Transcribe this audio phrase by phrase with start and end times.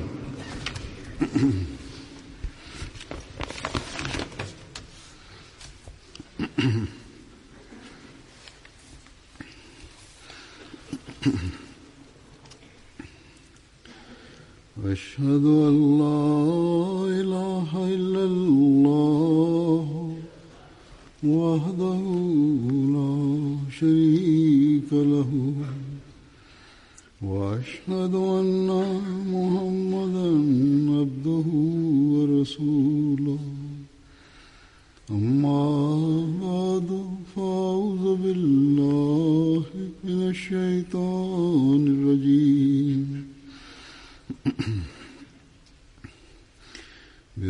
[14.84, 15.82] واشهد ان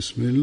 [0.04, 0.43] بسم الله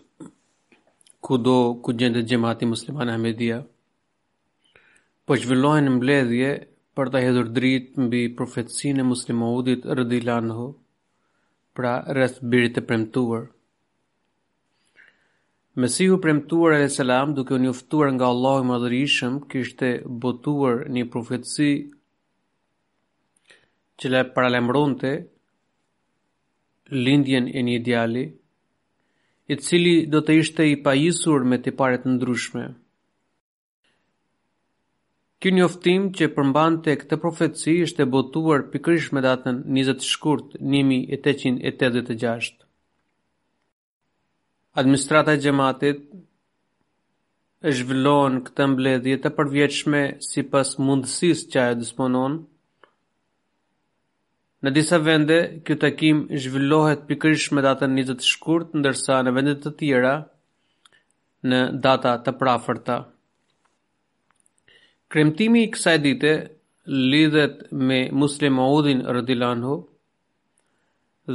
[1.31, 3.57] ku do ku gjendet gjemati musliman e hamedia.
[5.25, 6.49] Po që në mbledhje
[6.97, 10.19] për të hedhur drit mbi profetsin e muslimohudit rëdi
[10.57, 10.67] hu,
[11.75, 13.43] pra rrëth birit e premtuar.
[15.81, 19.91] Mesihu premtuar e selam duke unë juftuar nga Allah i madhërishëm, kështë
[20.21, 21.69] botuar një profetsi
[23.97, 25.11] që le paralemronte
[27.05, 28.25] lindjen e një ideali,
[29.51, 32.65] i cili do të ishte i pajisur me tipare të ndryshme.
[35.43, 42.51] Ky një oftim që përmban këtë profetësi ishte botuar pikrish me datën 20 shkurt 1886.
[44.79, 45.99] Administrata e jematit
[47.69, 52.39] e zhvillon këtë mbledhje të përvjetshme sipas mundësisë që ajo disponon.
[54.61, 55.35] Në disa vende,
[55.65, 60.11] kjo takim zhvillohet pikrish me datën 20 shkurt, ndërsa në vendet të tjera,
[61.49, 62.97] në data të prafërta.
[65.11, 66.33] Kremtimi i kësaj dite
[67.15, 69.79] lidhet me Muslim Audin Rëdilanhu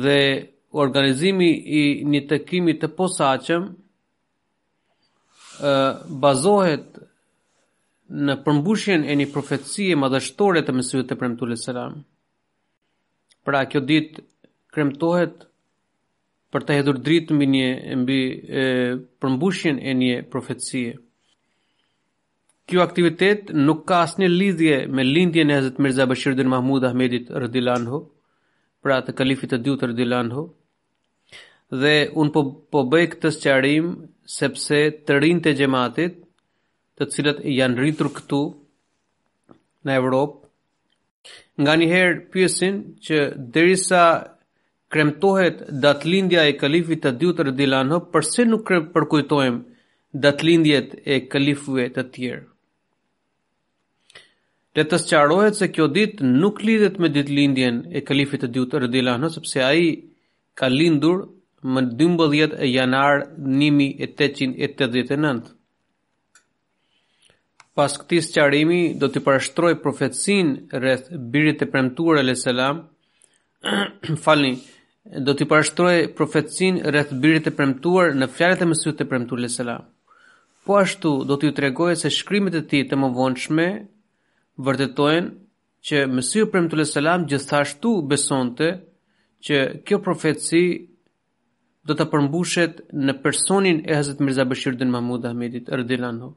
[0.06, 0.18] dhe
[0.86, 1.50] organizimi
[1.82, 1.84] i
[2.14, 3.66] një takimi të posaqem
[6.26, 7.02] bazohet
[8.28, 12.04] në përmbushjen e një profetësie madhështore të mësujet të premtu lësëram.
[13.46, 14.16] Pra kjo dit
[14.74, 15.44] kremtohet
[16.54, 17.66] për të hedhur dritë mbi një
[18.00, 18.16] mbi
[18.62, 18.64] e
[19.22, 20.96] përmbushjen e një profecie.
[22.66, 27.86] Kjo aktivitet nuk ka asnjë lidhje me lindjen e Hazrat Mirza Bashiruddin Mahmud Ahmedit Radhilan
[27.92, 28.00] hu,
[28.82, 30.44] pra të kalifit të dytë Radhilan hu.
[31.84, 32.42] Dhe un po
[32.74, 33.92] po bëj këtë sqarim
[34.40, 36.18] sepse të rinjtë e xhamatit,
[36.98, 38.42] të cilët janë rritur këtu
[39.86, 40.45] në Evropë,
[41.60, 43.18] Nga njëherë pjesin që
[43.54, 44.02] derisa
[44.92, 49.58] kremtohet datlindja e kalifit të dy të përse nuk kremë përkujtojmë
[50.24, 52.44] datlindjet e kalifve të tjerë.
[54.76, 57.28] Dhe të sëqarohet se kjo dit nuk lidhet me dit
[57.98, 59.82] e kalifit të dy të sepse ai
[60.58, 61.18] ka lindur
[61.72, 63.14] më 12 janar
[63.60, 64.12] nimi e
[67.76, 72.78] pas këti së qarimi do t'i parashtroj profetsin rrëth birit të premtuar e le selam,
[74.24, 74.54] falni,
[75.26, 79.44] do t'i parashtroj profetsin rrëth birit të premtuar në fjarët e mësyrë të premtuar e
[79.44, 79.82] le selam,
[80.64, 83.12] po ashtu do t'ju të regojë se shkrimit e ti të më
[84.66, 85.28] vërtetojnë
[85.86, 88.70] që mësyrë të premtuar e le selam gjithashtu besonte
[89.48, 90.62] që kjo profetsi
[91.86, 96.34] do t'a përmbushet në personin e Hazet Mirza Beshirdin Mahmud Ahmedit, rrdila nuk.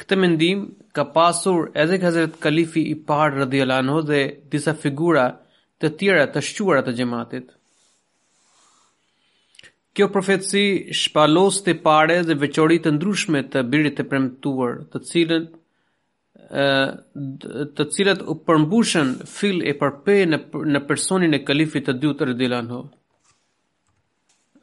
[0.00, 0.60] Këtë mendim
[0.96, 4.20] ka pasur edhe Hazrat Kalifi i parë radhiyallahu anhu dhe
[4.54, 5.24] disa figura
[5.82, 7.50] të tjera të shquara të xhamatit.
[9.96, 10.64] Kjo profetësi
[11.00, 15.46] shpalos të pare dhe veqorit të ndrushme të birit të premtuar, të cilën
[17.80, 20.38] të cilët u përmbushën fil e përpe në,
[20.74, 22.82] në personin e kalifit të dy të rëdilan ho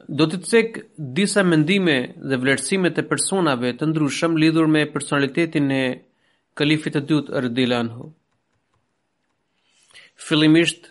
[0.08, 0.78] do të cek
[1.16, 5.84] disa mendime dhe vlerësime të personave të ndryshëm lidhur me personalitetin e
[6.56, 7.78] kalifit të dytë Ardila
[10.26, 10.90] Fillimisht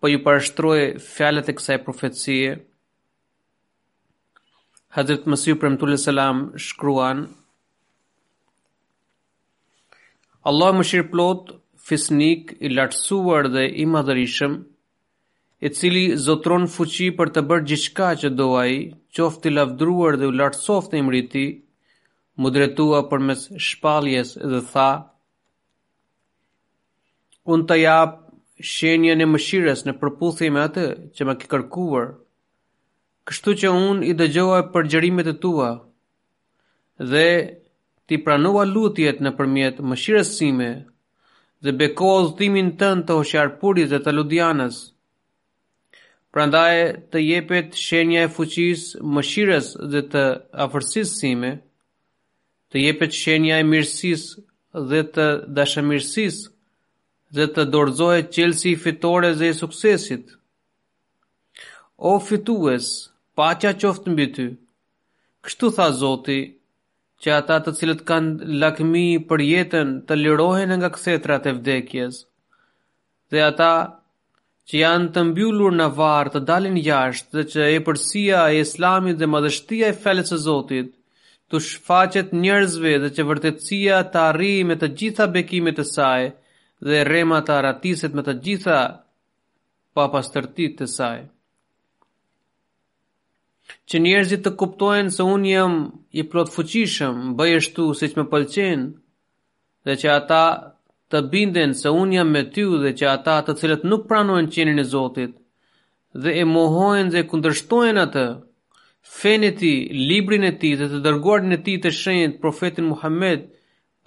[0.00, 2.54] po ju parashtroj fjalët e kësaj profecie.
[4.94, 7.26] Hazrat Masih Premtullah Selam shkruan
[10.44, 11.52] Allah më shirë plot,
[11.86, 14.56] fisnik, i lartësuar dhe i madhërishëm,
[15.62, 18.78] i cili zotron fuqi për të bërë gjithka që do a i,
[19.14, 21.44] qofti lavdruar dhe u lartë të imriti,
[22.42, 24.88] më dretua për mes shpaljes dhe tha,
[27.46, 32.08] unë të japë shenje në mëshires në përpullëthi me atë që më kërkuar,
[33.30, 35.68] kështu që unë i dëgjoha për gjërimit e tua,
[37.12, 37.26] dhe
[38.10, 40.72] ti pranua lutjet në përmjet mëshiresime,
[41.62, 44.88] dhe bekoz timin tën të hoqarpurit dhe të ludianës,
[46.32, 46.76] Prandaj
[47.12, 50.20] të jepet shenja e fuqisë, mëshires dhe të
[50.64, 51.50] afërsisë sime,
[52.72, 55.26] të jepet shenja e mirësisë dhe të
[55.58, 56.48] dashamirësisë
[57.36, 60.32] dhe të dorëzohet qelsi i fitore dhe i suksesit.
[61.98, 62.88] O fitues,
[63.40, 64.48] paqja qoftë mbi ty.
[65.44, 66.40] Kështu tha Zoti,
[67.22, 72.24] që ata të cilët kanë lakmi për jetën të lirohen nga kthëtrat e vdekjes.
[73.30, 73.70] Dhe ata
[74.70, 79.18] që janë të mbyllur në varë të dalin jashtë dhe që e përsia e islamit
[79.18, 80.92] dhe madhështia e felet së Zotit
[81.52, 86.28] të shfaqet njerëzve dhe që vërtetësia të arri me të gjitha bekimet e saj
[86.86, 88.78] dhe rema të aratiset me të gjitha
[89.96, 91.18] papastërtit tërtit të saj.
[93.88, 95.74] Që njerëzit të kuptojnë se unë jam
[96.20, 98.86] i plot fuqishëm, bëjështu si që më pëlqenë,
[99.86, 100.44] dhe që ata
[101.12, 104.78] të binden se unë jam me ty dhe që ata të cilët nuk pranojnë qenin
[104.82, 105.32] e Zotit
[106.24, 108.26] dhe e mohojnë dhe kundërshtojnë atë.
[109.18, 113.40] feneti, ti, librin e ti dhe të dërgordin e ti të shenjët profetin Muhammed,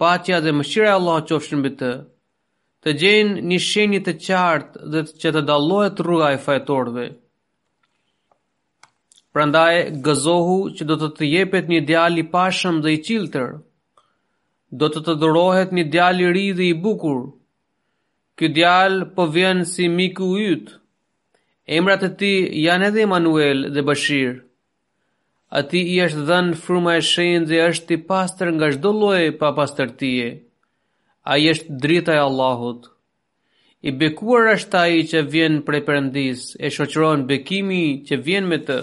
[0.00, 1.90] pacja dhe mëshira Allah që ofshën bë të,
[2.82, 7.04] të gjenë një shenjë të qartë dhe që të dalohet rruga e fajtorve.
[9.34, 9.74] Prandaj,
[10.06, 13.52] gëzohu që do të të jepet një djali pashëm dhe i qiltërë,
[14.70, 17.20] do të të dhurohet një djalë i ri dhe i bukur.
[18.36, 20.66] Ky djalë po vjen si miku i yt.
[21.78, 24.42] Emrat e tij janë edhe Emanuel dhe Bashir.
[25.50, 29.30] A ti i është dhenë fruma e shenë dhe është i pastër nga shdo loje
[29.38, 30.28] pa pastër tije.
[31.30, 32.82] A i është drita e Allahut.
[33.86, 38.58] I bekuar është ta i që vjen e përëndis, e shoqëron bekimi që vjen me
[38.66, 38.78] të.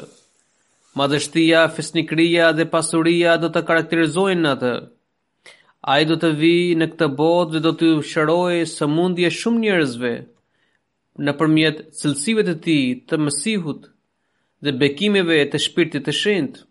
[0.97, 4.73] Madhështia, fesnikria dhe pasuria do të karakterizojnë në të.
[5.91, 6.49] A i do të vi
[6.79, 10.11] në këtë botë dhe do të shëroj së mundje shumë njerëzve
[11.27, 12.75] në përmjet cilësive të ti
[13.09, 13.89] të mësihut
[14.63, 16.61] dhe bekimeve të shpirtit të shendë.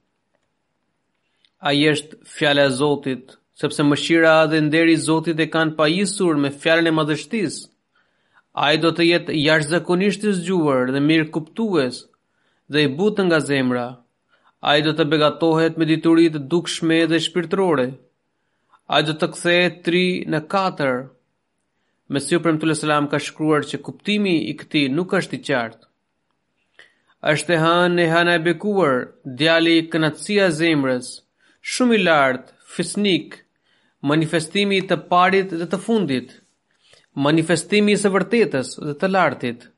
[1.69, 6.41] A i është fjale a Zotit, sepse mëshira dhe nderi Zotit e kanë pa jisur
[6.44, 7.58] me fjale në madhështis.
[8.65, 12.00] A i do të jetë jashtë zakonishtë të zgjuar dhe mirë kuptues
[12.73, 13.85] dhe i butë nga zemra.
[14.69, 17.87] A i do të begatohet me diturit dukshme dhe shpirtrore
[18.94, 20.01] a do të kthehet 3
[20.34, 20.89] në 4.
[22.13, 25.87] Mesiu premtullahu selam ka shkruar që kuptimi i këtij nuk është i qartë.
[27.32, 28.96] Është e hënë e hënë e bekuar,
[29.41, 31.08] djali i kënatësia zemrës,
[31.75, 33.39] shumë i lartë, fisnik,
[34.13, 36.37] manifestimi të parit dhe të fundit,
[37.29, 39.69] manifestimi së vërtetës dhe të lartit,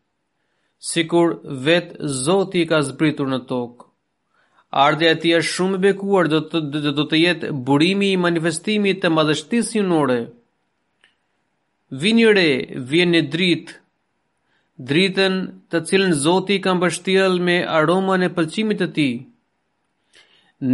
[0.90, 1.36] si kur
[1.70, 3.83] vetë Zoti ka zbritur në tokë.
[4.74, 6.62] Ardhja e tij është shumë e bekuar, do të
[6.96, 10.16] do të jetë burimi i manifestimit të madhështisë junore.
[12.02, 12.46] Vini re,
[12.90, 13.76] vjen e dritë.
[14.88, 15.36] Dritën
[15.70, 19.14] të cilën Zoti ka mbështjell me aromën e pëlqimit të tij.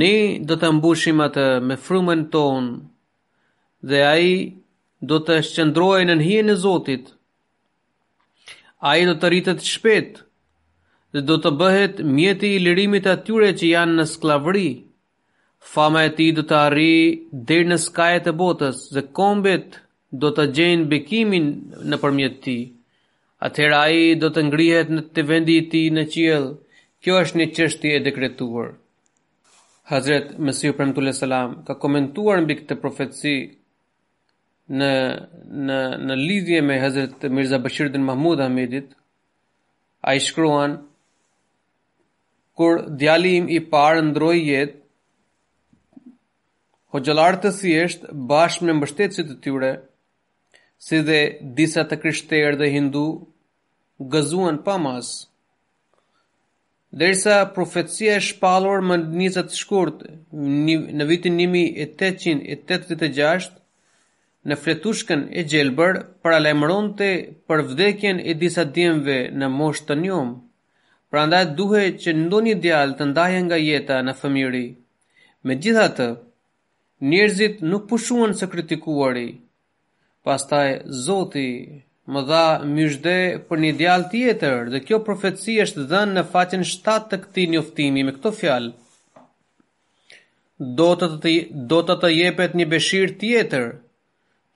[0.01, 0.15] Ne
[0.49, 2.73] do të mbushim atë me frymën tonë
[3.91, 4.33] dhe ai
[5.13, 7.13] do të shëndrojë në hijen e Zotit.
[8.91, 9.71] Ai do të rritet shpejt.
[9.75, 10.30] shpetë
[11.15, 14.69] dhe do të bëhet mjeti i lirimit atyre që janë në sklavëri.
[15.73, 16.93] Fama e ti do të ari
[17.49, 19.81] dhe në skajet e botës dhe kombet
[20.23, 21.49] do të gjenë bekimin
[21.91, 22.57] në përmjet ti.
[23.49, 26.47] Atëhera i do të ngrihet në të vendi i ti në qiell.
[27.03, 28.75] Kjo është një qështi e dekretuar.
[29.91, 33.35] Hazret Mesiu Premtule Salam ka komentuar në këtë të profetësi
[34.81, 34.91] në,
[35.69, 38.93] në, në lidhje me Hazret Mirza Bashiruddin Mahmud Hamidit,
[40.05, 40.77] a i shkruan,
[42.61, 44.77] kur djali im i parë ndroi jetë
[46.93, 49.71] ho jalartë si është bashkë me mbështetësit të tyre
[50.89, 51.21] si dhe
[51.61, 53.07] disa të krishterë dhe hindu
[54.15, 55.09] gëzuan pa mas
[57.01, 59.99] Dersa profetësia e shpalur më njësat të shkurt
[60.99, 63.49] në vitin 1886
[64.51, 66.33] në fletushken e gjelbër për
[67.01, 67.11] të
[67.49, 70.35] për vdekjen e disa djemve në mosh të njomë
[71.11, 72.55] pra ndaj duhe që ndo një
[72.99, 74.65] të ndaje nga jeta në fëmiri.
[75.47, 76.07] Me gjitha të,
[77.71, 79.29] nuk pushuan së kritikuari.
[80.25, 80.69] Pastaj,
[81.05, 81.49] Zoti
[82.13, 83.17] më dha myshde
[83.49, 88.03] për një djalë tjetër dhe kjo profetësi është dhenë në faqen 7 të këti njoftimi
[88.07, 88.71] me këto fjalë.
[90.79, 91.33] Do të të,
[91.71, 93.67] do të të jepet një beshir tjetër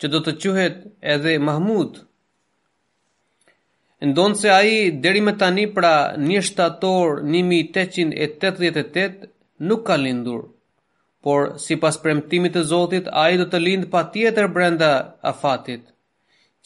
[0.01, 0.77] që do të quhet
[1.15, 2.03] edhe Mahmud
[4.11, 5.93] ndonë se aji deri me tani pra
[6.31, 9.15] një shtator 1888
[9.69, 10.43] nuk ka lindur,
[11.25, 14.91] por si pas premtimit të Zotit, aji do të lindë pa tjetër brenda
[15.33, 15.83] afatit.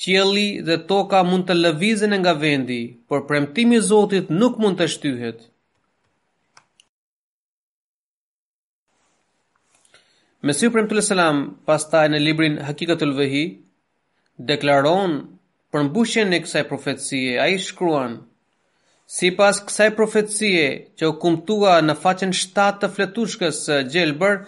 [0.02, 5.38] Qjeli dhe toka mund të lëvizin nga vendi, por premtimi Zotit nuk mund të shtyhet.
[10.48, 13.44] Mesiu Premtul salam pas taj në librin Hakikatul Vëhi,
[14.50, 15.10] deklaron
[15.74, 18.14] për e kësaj profetësie, a i shkruan,
[19.06, 24.38] si pas kësaj profetësie që u kumtua në faqen 7 të fletushkës eh, gjelbër,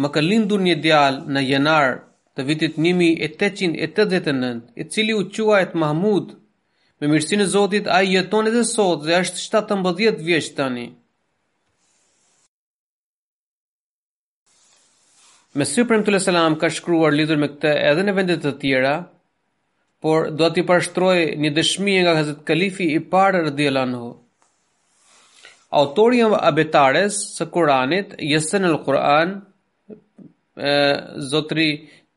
[0.00, 1.96] më ka lindur një djal në jenar
[2.36, 6.36] të vitit 1889, i cili u quajt Mahmud.
[7.00, 10.86] Me mirësinë e Zotit, ai jeton edhe sot dhe është 17 vjeç tani.
[15.56, 18.92] Me Supreme Tullah Salam ka shkruar lidhur me këtë edhe në vendet të tjera,
[20.00, 24.08] por do t'i parashtroj një dëshmi nga Hazret Kalifi i parë radhiyallahu anhu.
[25.80, 29.34] Autori i abetares së Kuranit, Yasin al-Quran,
[31.32, 31.66] zotri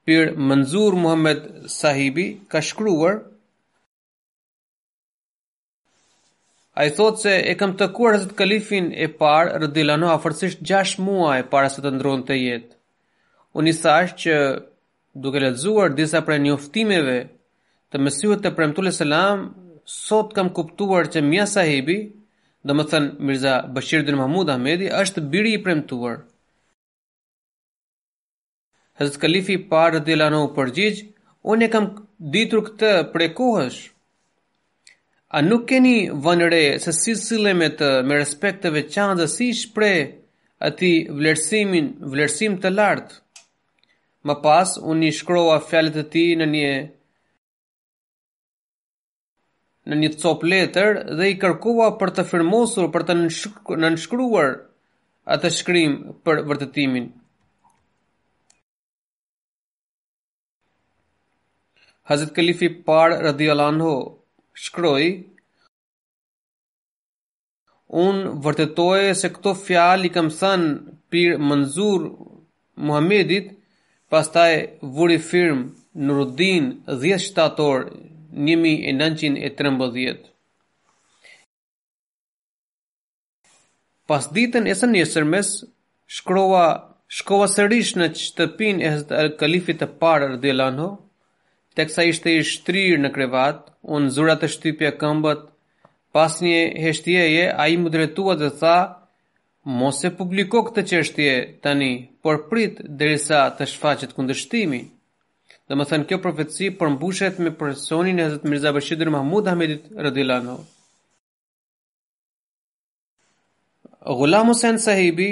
[0.08, 3.22] Pir Manzur Muhammad Sahibi ka shkruar
[6.76, 11.70] A i se e kam të kuar Kalifin e parë rëdilano afërsisht 6 muaj para
[11.70, 12.72] se të ndronë të jetë.
[13.54, 14.38] Unë i thash që
[15.14, 17.20] duke lezuar disa prej njoftimeve
[17.94, 19.42] të mësiu të premtule selam,
[19.86, 21.98] sot kam kuptuar që mja sahibi,
[22.66, 26.18] dhe më thënë Mirza Bashirdin Mahmud Ahmedi, është biri i premtuar.
[28.98, 31.04] Hëzët Kalifi parë dhe lanë u përgjigj,
[31.52, 31.86] unë e kam
[32.34, 33.80] ditur këtë prej kohësh.
[35.38, 35.94] A nuk keni
[36.26, 39.94] vënëre se si sileme të me respekt të veçanë dhe si shpre
[40.68, 43.20] ati vlerësimin, vlerësim të lartë.
[44.28, 46.70] Më pas, unë i shkrova fjalet e ti në një
[49.92, 53.16] në një copë letër dhe i kërkova për të firmosur për të
[53.84, 54.54] nënshkruar
[55.36, 55.98] atë shkrim
[56.28, 57.10] për vërtetimin.
[62.12, 63.92] Hazit Kalifi parë rëdi alanho
[64.66, 65.04] shkroj,
[68.06, 72.08] unë vërtetoj se këto fjalli kam thënë për mënzur
[72.88, 73.52] Muhammedit,
[74.12, 74.52] pastaj
[75.00, 75.68] vuri firmë
[76.06, 80.34] në rudin 10 shtatorë 1913.
[84.10, 85.52] Pas ditën e së njësër mes,
[86.18, 86.66] shkrova,
[87.08, 90.90] shkova sërish në qëtëpin e hëzët kalifit të parë rëdhe lanho,
[91.78, 93.64] teksa ishte i shtrirë në krevat,
[93.96, 95.46] unë zurat të shtypja këmbët,
[96.14, 98.78] pas një heshtjeje, a i më dretua dhe tha,
[99.80, 101.32] mos e publiko këtë qështje
[101.64, 104.93] tani, por prit dherisa të shfaqet kundështimin.
[105.70, 110.56] Dhe më thënë kjo profetësi përmbushet me personin e Hazret Mirza Bashidur Mahmud Hamidit Radilano.
[114.20, 115.28] Gullam Hussein Sahibi,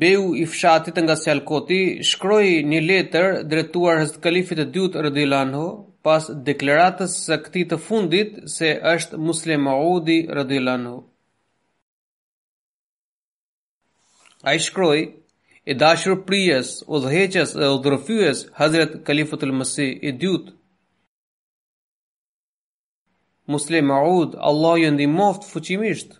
[0.00, 1.16] beu i fshatit nga
[1.50, 1.80] koti,
[2.10, 5.66] shkroi një letër drejtuar Hazret Kalifit të dyt Radilano
[6.06, 10.96] pas deklaratës së këti të fundit se është Muslim Maudi A
[14.50, 15.02] Ai shkroi
[15.70, 20.52] e dashur prijes, u dheqes dhe u dhërëfyës Hazret Kalifatul Mësi i dyut.
[23.54, 26.10] Muslim Aud, Allah ju moft fuqimisht.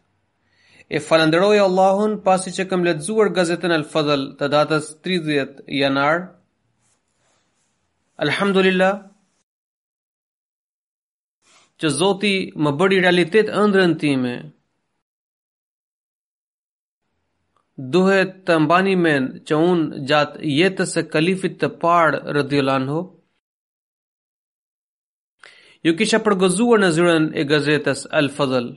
[0.91, 6.17] E falenderoj Allahun pasi që kam ledzuar gazetën al fadhal të datës 30 janar.
[8.27, 8.95] Alhamdulillah,
[11.81, 14.37] që Zoti më bëri realitet ëndrën time,
[17.77, 23.01] duhet të mbani men që unë gjatë jetës e kalifit të parë rëdhjelan ho.
[25.85, 28.71] Ju kisha përgozuar në zyren e gazetës al fadhl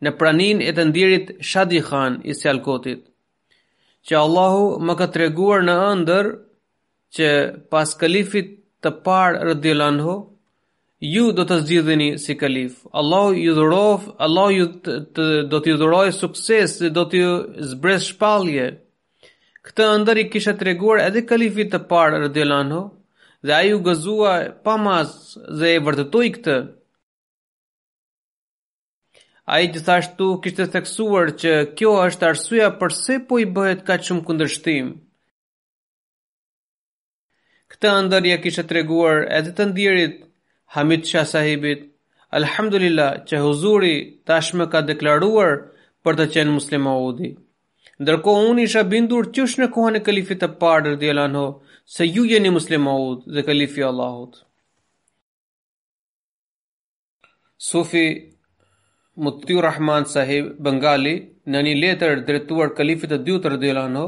[0.00, 3.02] në pranin e të ndirit Shadi Khan i Sjalkotit,
[4.08, 6.30] që Allahu më ka të reguar në ndër
[7.18, 7.28] që
[7.74, 10.14] pas kalifit të parë rëdhjelan ho,
[11.00, 12.74] ju do të zgjidheni si kalif.
[12.92, 17.30] Allah ju dhurof, Allah ju të, të, do t'ju dhuroj sukses, do t'ju
[17.72, 18.66] zbresh shpallje.
[19.64, 22.82] Këtë ndër i kisha të reguar edhe kalifit të parë rëdjelano,
[23.46, 25.10] dhe a ju gëzua pa mas
[25.58, 26.56] dhe e vërtëtoj këtë.
[29.50, 34.26] A i gjithashtu kishte theksuar që kjo është arsuja përse po i bëhet ka qëmë
[34.28, 34.92] këndërshtim.
[37.72, 40.20] Këtë ndër i kisha të reguar edhe të ndirit
[40.74, 41.80] Hamid Shah sahibit,
[42.38, 43.94] alhamdulillah që huzuri
[44.30, 45.56] tashme ka deklaruar
[46.08, 47.30] për të qenë muslim audi.
[48.04, 51.42] Ndërko unë isha bindur qësh në kohën e kalifit të pardër dhe lanho,
[51.94, 54.38] se ju jeni muslim audi dhe kalifi Allahut.
[57.70, 58.06] Sufi
[59.26, 61.16] Mutiur Rahman sahib Bengali
[61.52, 64.06] në një letër drejtuar kalifit të dytë radhiyallahu anhu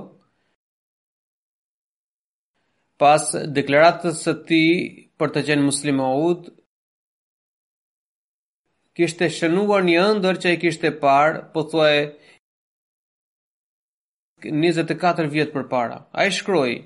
[3.02, 3.24] pas
[3.58, 4.68] deklaratës së tij
[5.18, 6.44] për të qenë musliman Maud
[8.98, 11.96] kishte shënuar një ëndër që i kishte parë po thuaj
[14.46, 16.76] 24 vjet përpara ai shkroi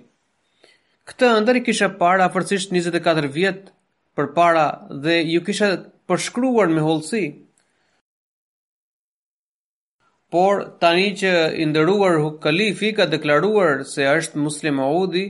[1.11, 3.69] këtë ëndër i kishte parë afërsisht 24 vjet
[4.17, 4.65] përpara
[5.05, 5.73] dhe ju kishte
[6.09, 7.25] përshkruar me hollësi
[10.33, 15.27] por tani që i ndëruar Kalifi ka deklaruar se është musliman Maudi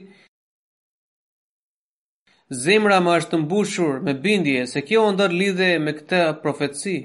[2.55, 6.97] zemra më është mbushur me bindje se kjo ndër lidhe me këtë profetësi.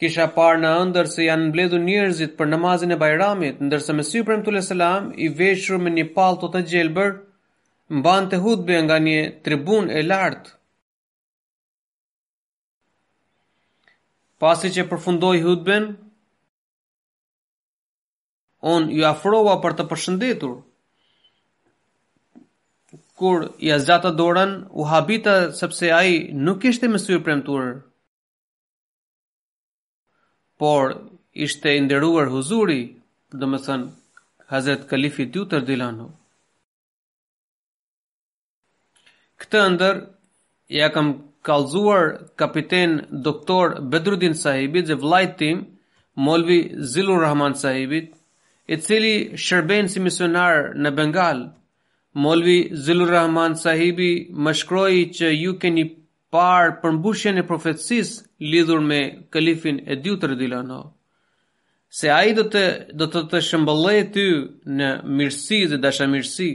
[0.00, 4.42] Kisha parë në ëndër se janë mbledhur njerëzit për namazin e Bajramit, ndërsa me Syprem
[4.44, 7.12] Tule Selam i veshur me një pall të, të gjelbër,
[8.00, 10.50] mbante hudbe nga një tribun e lartë.
[14.42, 15.86] Pasi që përfundoi hudben,
[18.74, 20.56] on ju afrova për të përshënditur
[23.18, 27.82] kur i azgjata dorën, u habita sepse ai nuk ishte me syr premtuar.
[30.58, 30.82] Por
[31.46, 32.80] ishte i nderuar huzuri,
[33.40, 33.82] domethën
[34.50, 36.08] Hazret Kalifi i Tutur Dilano.
[39.40, 39.96] Këtë ndër
[40.78, 41.08] ja kam
[41.46, 42.04] kalzuar
[42.38, 42.90] kapiten
[43.24, 45.58] doktor Bedrudin sahibi dhe vlajt tim
[46.24, 46.60] molvi
[46.92, 48.00] Zilur Rahman sahibi
[48.66, 49.14] i cili
[49.46, 51.42] shërben si misionar në Bengal
[52.14, 54.10] Molvi Zilur Rahman sahibi
[54.46, 55.82] më shkroi që ju keni
[56.34, 58.22] parë përmbushjen e profetësisë
[58.52, 58.98] lidhur me
[59.34, 60.78] kalifin e dy të rëdilano.
[61.98, 62.62] Se ai do të
[63.00, 64.26] do të të ty
[64.78, 66.48] në mirësi dhe dashamirësi.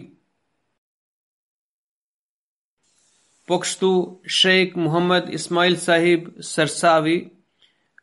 [3.47, 3.91] Po kështu
[4.39, 7.17] Sheikh Muhammad Ismail Sahib Sersavi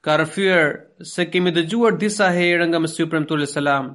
[0.04, 0.66] ka rëfyër
[1.12, 3.92] se kemi dëgjuar disa herë nga Mësiu Premtulli Salam,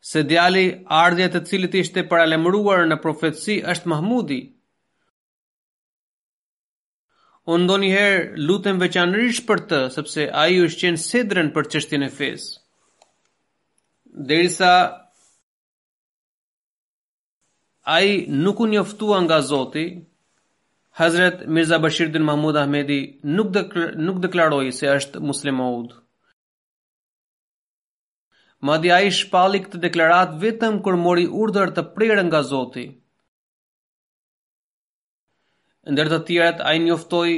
[0.00, 4.38] se djali ardhja të cilit ishte paralemruar në profetësi është Mahmudi.
[7.52, 12.06] Unë ndo njëherë lutën veçanërish për të, sepse a ju është qenë sidrën për qështjën
[12.06, 12.50] e fesë.
[14.30, 14.72] Dërisa,
[17.96, 19.84] a i nuk u njoftua nga Zoti,
[21.00, 23.00] Hazret Mirza Bashir din Mahmud Ahmedi
[23.36, 25.94] nuk, dekl nuk deklaroi se është muslimohud.
[28.62, 32.84] Madi a i shpalik të deklarat vetëm kër mori urdër të prirë nga Zoti.
[35.88, 37.30] Ndër të tjeret, a i njoftoj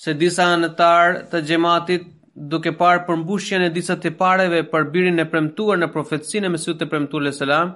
[0.00, 2.04] se disa anëtar të gjematit
[2.52, 6.76] duke parë përmbushjen e disa të pareve për birin e premtuar në profetsin e mesut
[6.80, 7.72] të premtuar le selam,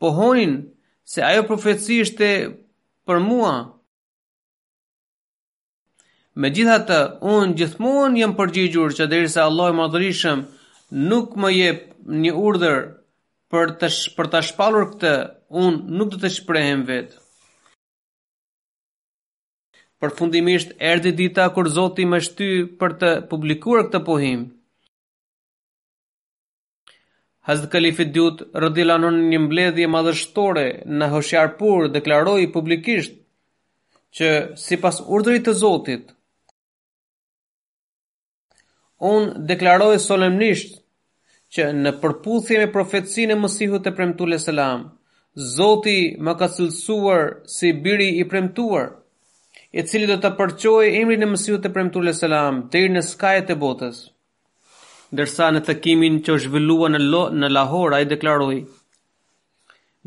[0.00, 0.56] po honin
[1.04, 2.32] se ajo profetsi ishte
[3.06, 3.52] për mua.
[6.40, 6.98] Me gjitha të,
[7.34, 10.46] unë gjithmonë jem përgjigjur që dherë se Allah e madhërishëm
[11.12, 12.80] nuk më jep një urdhër
[13.52, 15.12] për të sh, për ta shpallur këtë,
[15.62, 17.14] un nuk do të shprehem vet.
[20.02, 22.48] Përfundimisht erdhi dita kur Zoti më shty
[22.80, 24.46] për të publikuar këtë pohim.
[27.48, 33.16] Hazrat Kalifi Dyut radhiyallahu anhu në mbledhje madhështore në Hoshiarpur deklaroi publikisht
[34.16, 34.28] që
[34.64, 36.12] sipas urdhrit të Zotit
[39.12, 40.81] un deklaroj solemnisht
[41.54, 44.84] që në përputhje me profetësinë e Mesihut të premtuar le selam,
[45.56, 48.90] Zoti më ka sulsuar si biri i premtuar,
[49.80, 53.52] i cili do të përçojë emrin e Mesihut të premtuar le selam deri në skajet
[53.54, 54.00] e botës.
[55.12, 58.58] Ndërsa në takimin që u zhvillua në lo, në Lahore ai deklaroi: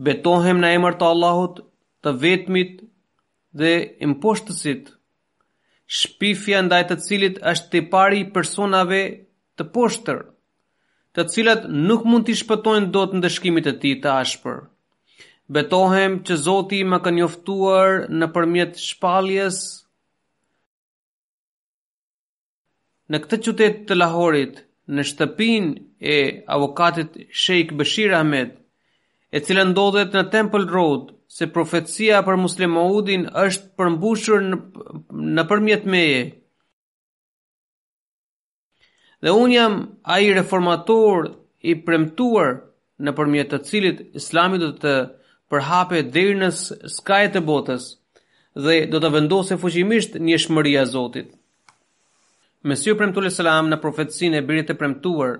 [0.08, 1.62] Betohem në emër të Allahut,
[2.06, 2.80] të vetmit
[3.58, 3.74] dhe
[4.08, 4.88] imposhtësit,
[6.00, 9.04] shpifja ndaj të cilit është të pari personave
[9.62, 10.26] të poshtër
[11.16, 14.58] të cilat nuk mund të shpëtojnë dot të ndëshkimit e ti të ashpër.
[15.56, 19.60] Betohem që Zoti më ka njoftuar në përmjet shpaljes
[23.12, 24.54] në këtë qytet të lahorit,
[24.96, 26.18] në shtëpin e
[26.56, 28.50] avokatit Sheikh Bashir Ahmed,
[29.36, 34.44] e cilë ndodhet në Temple Road, se profetësia për muslimaudin është përmbushur
[35.36, 36.22] në përmjet meje,
[39.24, 39.76] dhe unë jam
[40.16, 41.30] ai reformator
[41.72, 42.56] i premtuar
[43.06, 44.96] në përmjet të cilit islami do të
[45.52, 46.50] përhape dherë në
[46.98, 47.88] skajet e botës
[48.68, 51.32] dhe do të vendose fuqimisht një shmëria Zotit.
[52.66, 55.34] Mesiu e Selam në profetësin e birit e premtuar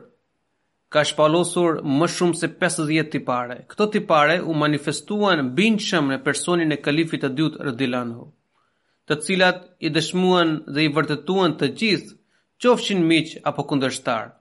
[0.94, 3.56] ka shpalosur më shumë se 50 tipare.
[3.70, 8.26] Këto tipare u manifestuan binqëm në personin e kalifit e dyut Rëdilanho,
[9.08, 12.14] të cilat i dëshmuan dhe i vërtetuan të gjithë
[12.64, 14.32] qofshin miq apo kundërshtar.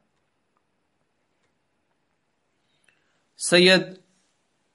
[3.46, 3.98] Sayyid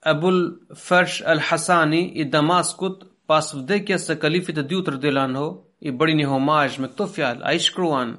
[0.04, 0.40] Abul
[0.76, 5.48] Farsh Al Hasani i Damaskut pas vdekjes së kalifit të dytë Rdelan ho
[5.80, 8.12] i bëri një homazh me këto fjalë ai shkruan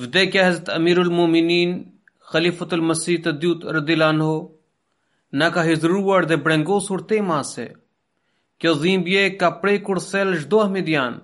[0.00, 1.74] Vdekja e Amirul Mu'minin
[2.30, 4.34] Khalifatul Masih të dytë Rdelan ho
[5.38, 7.66] na ka hidhur dhe brengosur tema se
[8.62, 11.14] kjo dhimbje ka prekur thellë çdo Ahmedian.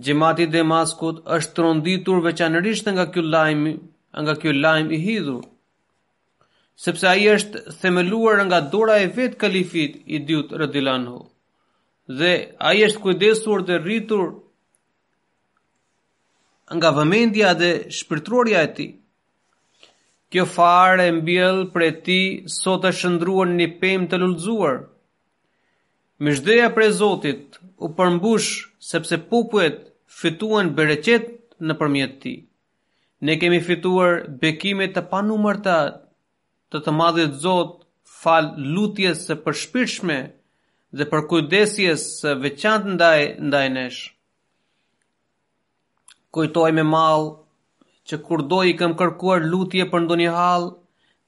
[0.00, 3.72] Gjemati maskot është të ronditur veçanërisht nga kjo lajmi,
[4.24, 5.42] nga kjo lajmë i hidhur,
[6.80, 11.18] sepse a i është themeluar nga dora e vetë kalifit i dytë rëdilan hu,
[12.16, 14.24] dhe a i është kujdesur dhe rritur
[16.76, 18.88] nga vëmendja dhe shpirtruarja e ti.
[20.30, 22.20] Kjo farë e mbjellë për e ti
[22.62, 24.76] sot është shëndruar një pem të lullzuar.
[26.22, 28.50] Mishdeja për e Zotit u përmbush
[28.92, 31.30] sepse pupuet fituan bereqet
[31.62, 32.34] në përmjetë ti.
[33.26, 35.76] Ne kemi fituar bekime të panumër të
[36.72, 37.86] të të zot, zotë
[38.22, 40.16] fal lutjes së përshpirshme
[40.98, 44.00] dhe për kujdesjes së veçantë ndaj ndaj nesh.
[46.34, 47.28] Kujtoj me mall
[48.08, 50.68] që kur doj i kam kërkuar lutje për ndonjë hall,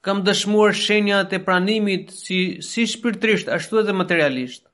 [0.03, 4.65] kam dëshmuar shenjat e pranimit si si shpirtërisht ashtu edhe materialisht.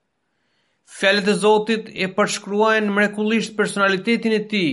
[0.98, 4.70] Fjalët e Zotit e përshkruajnë mrekullisht personalitetin e tij.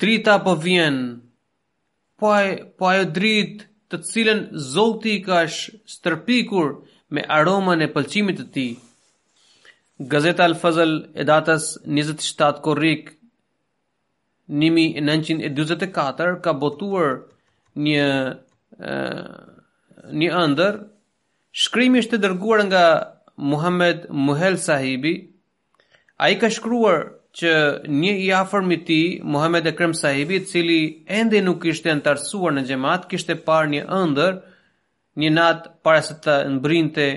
[0.00, 0.96] Drita po vjen,
[2.18, 4.40] po ajo, po ajo dritë të cilën
[4.72, 5.42] Zoti i ka
[5.94, 6.70] stërpikur
[7.12, 8.72] me aromën e pëlqimit të tij.
[10.12, 13.04] Gazeta Al-Fazl e datës 27 korrik
[14.64, 17.12] 1924 ka botuar
[17.84, 18.08] një
[18.88, 18.96] e,
[20.20, 20.80] një ëndër
[21.64, 22.84] shkrimi është të dërguar nga
[23.36, 25.30] Muhammed Muhel sahibi,
[26.18, 27.54] a i ka shkruar që
[27.90, 32.14] një i afermi ti, Muhammed Ekrem sahibi, cili endi nuk ishte në
[32.52, 34.38] në gjemat, kishte par një ndër,
[35.16, 37.08] një natë para se të në brinte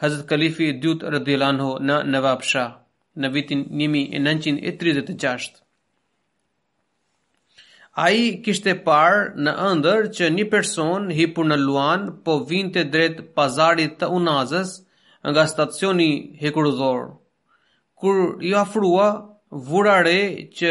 [0.00, 2.72] Hazet Kalifi i dyut në në
[3.24, 5.52] në vitin 1936.
[7.98, 13.22] A i kishte parë në ndër që një person hipur në Luan po vinte drejt
[13.34, 14.78] pazarit të unazës,
[15.30, 16.64] nga stacioni hekur
[18.00, 19.08] Kur i afrua,
[19.50, 20.20] vura re
[20.56, 20.70] që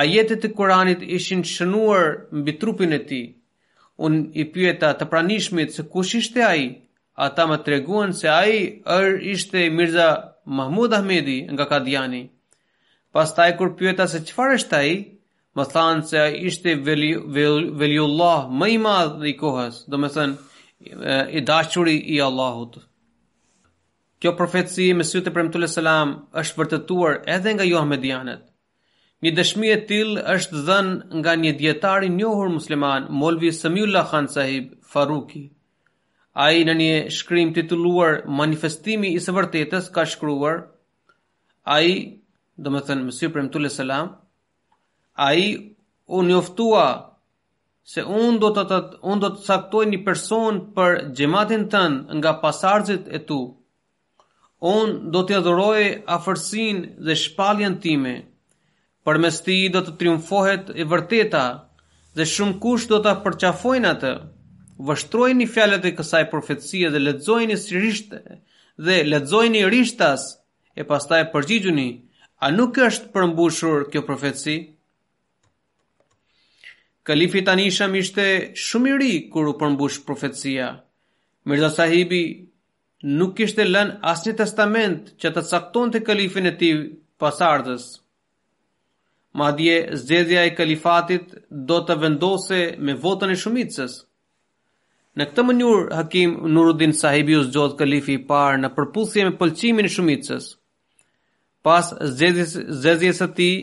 [0.00, 2.04] ajetet e Kuranit ishin shënuar
[2.40, 3.22] mbi trupin e ti.
[4.04, 6.68] Unë i pyeta të pranishmit se kush ishte aji,
[7.26, 8.60] ata më treguan se aji
[8.98, 10.08] ër ishte Mirza
[10.58, 12.22] Mahmud Ahmedi nga Kadjani.
[13.12, 14.96] Pas taj kur pyeta se qëfar është aji,
[15.56, 19.96] më thanë se aji ishte veli, veli, veliullah më i madhë dhe i kohës, do
[20.00, 22.78] me thënë i dashuri i Allahutë.
[24.22, 26.10] Kjo profetësi me sytë e Salam
[26.42, 28.42] është vërtetuar edhe nga johë medianet.
[29.26, 30.88] Një dëshmi e tilë është dhën
[31.20, 35.42] nga një djetari njohur musliman, Molvi Samjullah Khan Sahib Faruki.
[36.44, 40.62] A i në një shkrim tituluar Manifestimi i së vërtetës ka shkruar,
[41.64, 41.92] a i,
[42.72, 44.12] me thënë, mësir për mëtule selam,
[45.26, 45.48] a i
[46.14, 46.86] unë njoftua
[47.94, 48.78] se unë do, të, të,
[49.24, 53.40] do të saktoj një person për gjematin tënë nga pasardzit e tu,
[54.70, 55.82] un do të adhuroj
[56.16, 58.12] afërsin dhe shpaljen time,
[59.02, 61.44] për mes ti do të triumfohet e vërteta
[62.14, 64.12] dhe shumë kush do të përqafojnë atë,
[64.86, 68.14] vështrojnë i fjalet e kësaj profetësia dhe ledzojnë i sirisht
[68.86, 70.28] dhe ledzojnë i rishtas
[70.78, 71.88] e pastaj përgjigjuni,
[72.46, 74.56] a nuk është përmbushur kjo profetësi?
[77.06, 78.24] Kalifi Tanisham ishte
[78.68, 80.68] shumë i ri kur u përmbush profetësia.
[81.50, 82.22] Mirza Sahibi
[83.02, 86.74] nuk kishte lën asnjë testament që të caktonte kalifin e tij
[87.20, 87.84] pasardhës.
[89.38, 91.34] Madje zgjedhja e kalifatit
[91.66, 93.94] do të vendose me votën e shumicës.
[95.18, 99.88] Në këtë mënyrë Hakim Nuruddin Sahibi u zgjodh kalifi i parë në përputhje me pëlqimin
[99.88, 100.44] e shumicës.
[101.62, 103.54] Pas zgjedhjes së tij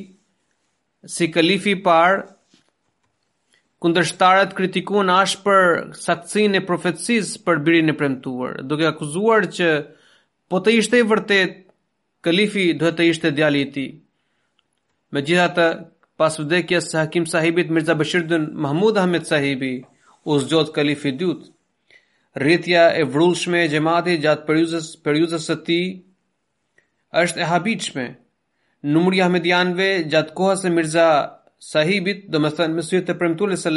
[1.10, 2.22] si kalifi i parë,
[3.84, 9.70] Kundërshtarët kritikuan ashpër saktësinë e profecisë për birin e premtuar, duke akuzuar që
[10.52, 11.54] po të ishte i vërtet
[12.28, 13.88] kalifi duhet të ishte djali i tij.
[15.16, 15.68] Megjithatë,
[16.20, 19.72] pas vdekjes së Hakim Sahibit Mirza Bashiruddin Mahmud Ahmed Sahibi,
[20.28, 21.52] os jot kalifi dytë.
[22.40, 25.88] rritja e vrullshme e xhamatit gjatë periudhës periudhës së tij
[27.22, 28.06] është e habitshme.
[28.96, 31.08] Numri Ahmedianve gjatë kohës e Mirza
[31.68, 33.74] sahibit, dhe me thënë mësirë të premtule së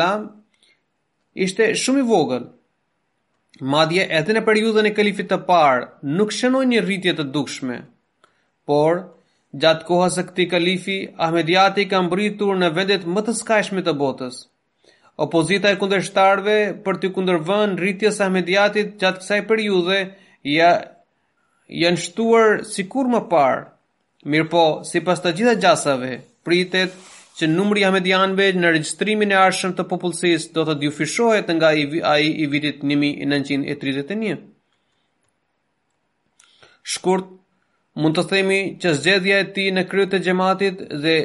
[1.44, 2.42] ishte shumë i vogël.
[3.74, 5.86] Madje edhe në periudhën e kalifit të parë
[6.18, 7.78] nuk shënoj një rritje të dukshme,
[8.70, 9.00] por
[9.64, 14.42] gjatë kohës së këti kalifi, Ahmediati ka mbritur në vendet më të skajshme të botës.
[15.24, 19.98] Opozita e kundërshtarve për të kundërvën rritjes Ahmediatit gjatë kësaj periudhe
[20.56, 20.70] ja,
[21.82, 23.64] janë shtuar si kur më parë,
[24.30, 26.12] mirë po si pas të gjitha gjasave,
[26.44, 26.96] pritet
[27.38, 31.70] që numri i Ahmedianëve në regjistrimin e arshëm të popullsisë do të dyfishohet nga
[32.10, 34.34] ai i vitit 1931.
[36.94, 37.28] Shkurt,
[38.02, 41.16] mund të themi që zgjedhja e tij në krye të xhamatit dhe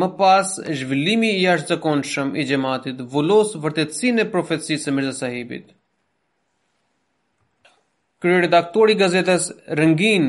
[0.00, 5.70] më pas zhvillimi i jashtëzakonshëm i xhamatit vulos vërtetësinë e profecisë së Mirza Sahibit.
[8.22, 10.28] Kryeredaktori i gazetës Rëngin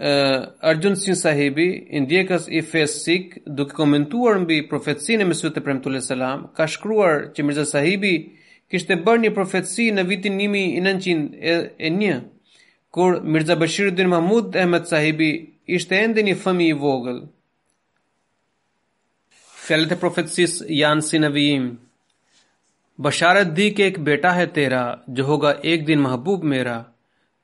[0.00, 1.68] Arjun Singh Sahibi,
[2.02, 3.14] ndjekës i fesë
[3.46, 8.14] duke komentuar mbi profetësin e mesut e premë të lesalam, ka shkruar që Mirza Sahibi
[8.70, 12.20] kishte bërë një profetësi në vitin 1901,
[12.90, 15.30] kur Mirza Bashiruddin Mahmud Ahmed Sahibi
[15.78, 17.20] ishte ende një fëmi i vogël.
[19.64, 21.70] Fjallet e profetësis janë si në vijim.
[23.02, 26.80] Basharat di ke ek beta hai tera, jo hoga ek din mahabub mera,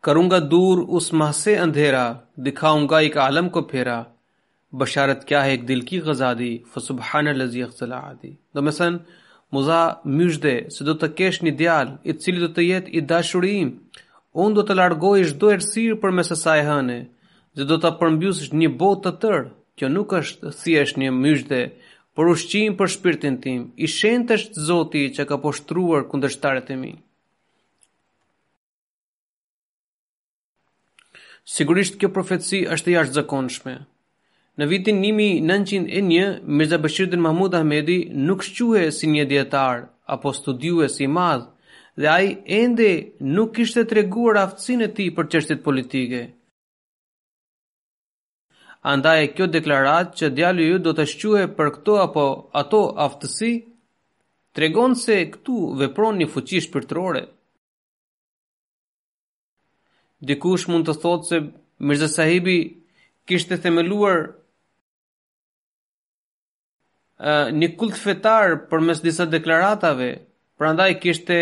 [0.07, 2.03] karunga dur us mah se andhera
[2.45, 3.97] dikhaunga ek alam ko phera
[4.83, 8.95] basharat kya hai ek dil ki ghaza di fa subhana allazi aghsala adi do mesan
[9.55, 9.81] muza
[10.19, 13.53] mujde se do ta kesh ni dial i cili do te jet i dashuri
[14.45, 16.99] un do te largojesh do ersir per mes asaj hane
[17.57, 19.41] se do ta permbysh ni bot te ter
[19.77, 20.29] qe nuk es
[20.61, 21.63] si es ni mujde
[22.15, 26.93] por ushqim per shpirtin tim i shentesh zoti qe ka poshtruar kundestaret e mi
[31.45, 33.75] sigurisht kjo profetësi është e jashtë zakonshme.
[34.59, 37.99] Në vitin 1901, Mirza Bashiruddin Mahmud Ahmedi
[38.29, 40.33] nuk shquhe si një djetar apo
[40.85, 41.47] e si madh,
[42.01, 46.21] dhe ai ende nuk ishte të reguar aftësin e ti për qështit politike.
[48.83, 52.25] Andaj e kjo deklarat që djali ju do të shquhe për këto apo
[52.61, 53.53] ato aftësi,
[54.57, 57.25] tregon se këtu vepron një fuqish për trore.
[60.29, 61.39] Dikush mund të thotë se
[61.89, 62.57] Mirza Sahibi
[63.31, 64.19] kishte themeluar
[67.17, 70.11] uh, një kult fetar përmes disa deklaratave,
[70.61, 71.39] prandaj kishte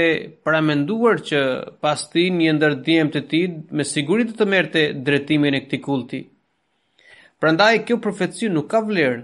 [0.47, 1.43] paramenduar që
[1.83, 2.79] pas ti një ndër
[3.17, 3.43] të ti
[3.81, 6.23] me sigurit të të merte dretimin e këti kulti.
[7.43, 9.21] Prandaj kjo profetësi nuk ka vlerë,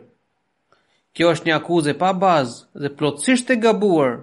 [1.14, 4.20] kjo është një akuzë e pa bazë dhe plotësisht e gabuarë,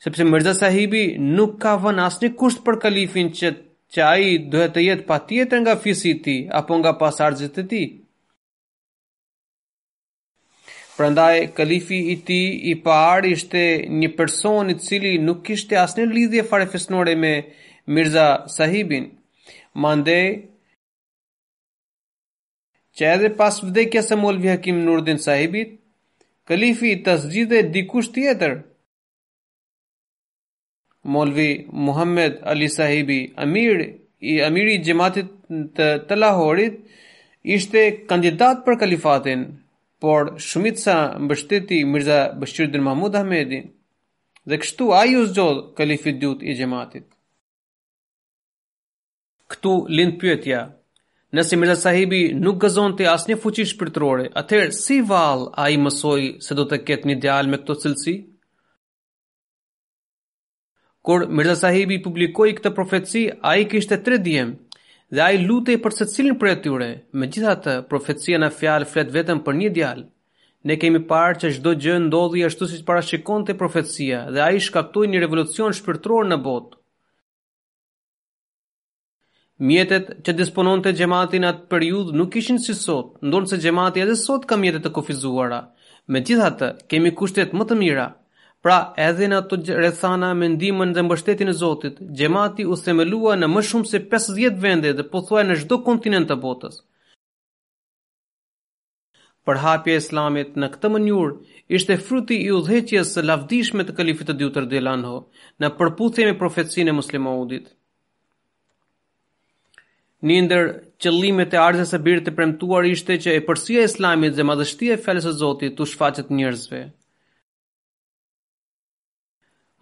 [0.00, 1.04] sepse Mirza Sahibi
[1.36, 3.48] nuk ka vën asnjë kusht për kalifin që
[3.94, 4.12] që
[4.52, 7.86] duhet të jetë patjetër nga fisi i tij apo nga pasardhësit e tij.
[10.96, 13.62] Prandaj kalifi i tij i parë ishte
[14.00, 17.32] një person i cili nuk kishte asnjë lidhje farefisnore me
[17.94, 19.10] Mirza Sahibin.
[19.82, 20.18] Mande
[22.96, 25.76] që edhe pas vdekja se molvi hakim Nuruddin Sahibit,
[26.48, 28.60] kalifi të zgjide dikush tjetër
[31.06, 33.80] Molvi Muhammed Ali Sahibi, amir
[34.20, 35.30] i amiri i xhamatit
[35.76, 36.74] të, Talahorit,
[37.56, 39.44] ishte kandidat për kalifatin,
[40.04, 43.64] por shumica mbështeti Mirza Bashir Mahmud Ahmedin
[44.48, 47.06] dhe kështu ai u zgjodh kalif i dytë i xhamatit.
[49.50, 50.60] Ktu lind pyetja.
[51.36, 56.56] Nëse Mirza Sahibi nuk gëzon të asnjë fuqi shpirtërore, atëherë si vall ai mësoi se
[56.60, 58.16] do të ketë një djalë me këto cilësi?
[61.08, 64.50] Kur Mirza Sahibi publikoi këtë profetësi, ai kishte 3 djem
[65.16, 66.88] dhe ai lutej për secilin prej tyre.
[67.22, 70.04] Megjithatë, profecia në fjalë flet vetëm për një djalë.
[70.68, 75.24] Ne kemi parë që çdo gjë ndodhi ashtu siç parashikonte profecia dhe ai shkaktoi një
[75.24, 76.76] revolucion shpirtëror në botë.
[79.70, 83.16] Mjetet që dispononte xhamati në atë periudhë nuk ishin si sot,
[83.48, 85.62] se xhamati edhe sot ka mjete të kufizuara.
[86.12, 88.06] Megjithatë, kemi kushtet më të mira.
[88.60, 93.46] Pra, edhe në ato rrethana me ndihmën dhe mbështetjen e Zotit, xhamati u themelua në
[93.54, 96.76] më shumë se 50 vende dhe pothuaj në çdo kontinent të botës.
[99.48, 101.30] Përhapja e Islamit në këtë mënyrë
[101.78, 105.18] ishte fruti i udheqjes së lavdishme të kalifit të dhe lanëho,
[105.62, 107.72] në përputhje me profecinë e Muslimaudit.
[110.28, 110.64] Një ndër
[111.00, 114.94] qëllimet e ardhës së birit të premtuar ishte që e përsia e Islamit dhe madhështia
[114.98, 116.84] e fjalës së Zotit të shfaqet njerëzve.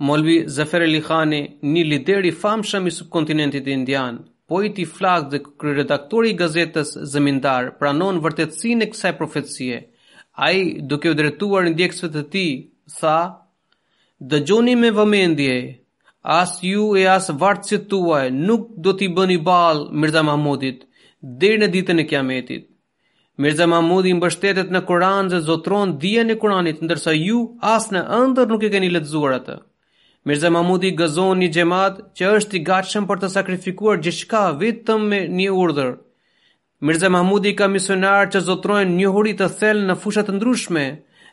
[0.00, 1.38] Molvi Zafer Ali Khani,
[1.74, 7.72] një lider i famshëm i subkontinentit indian, poet i flak dhe kryeredaktori i gazetës Zemindar,
[7.80, 9.80] pranon vërtetësinë e kësaj profecie.
[10.48, 10.60] Ai,
[10.92, 12.52] duke u drejtuar ndjekësve të tij,
[13.00, 13.16] tha:
[14.30, 15.56] "Dëgjoni me vëmendje,
[16.38, 20.84] as ju e as vartësit tuaj nuk do t'i bëni balë Mirza Mahmudit
[21.42, 22.68] deri në ditën e kiametit.
[23.42, 27.40] Mirza Mahmudi mbështetet në Koran dhe zotron dijen në Koranit, ndërsa ju
[27.74, 29.58] as në ndër nuk e keni lexuar atë.
[30.28, 35.20] Mirza Mahmudi gëzon një gjemat që është i gatshëm për të sakrifikuar gjithçka vitëm me
[35.38, 35.94] një urdër.
[36.84, 40.82] Mirza Mahmudi ka misionar që zotrojnë një hurit të thellë në fushat të ndryshme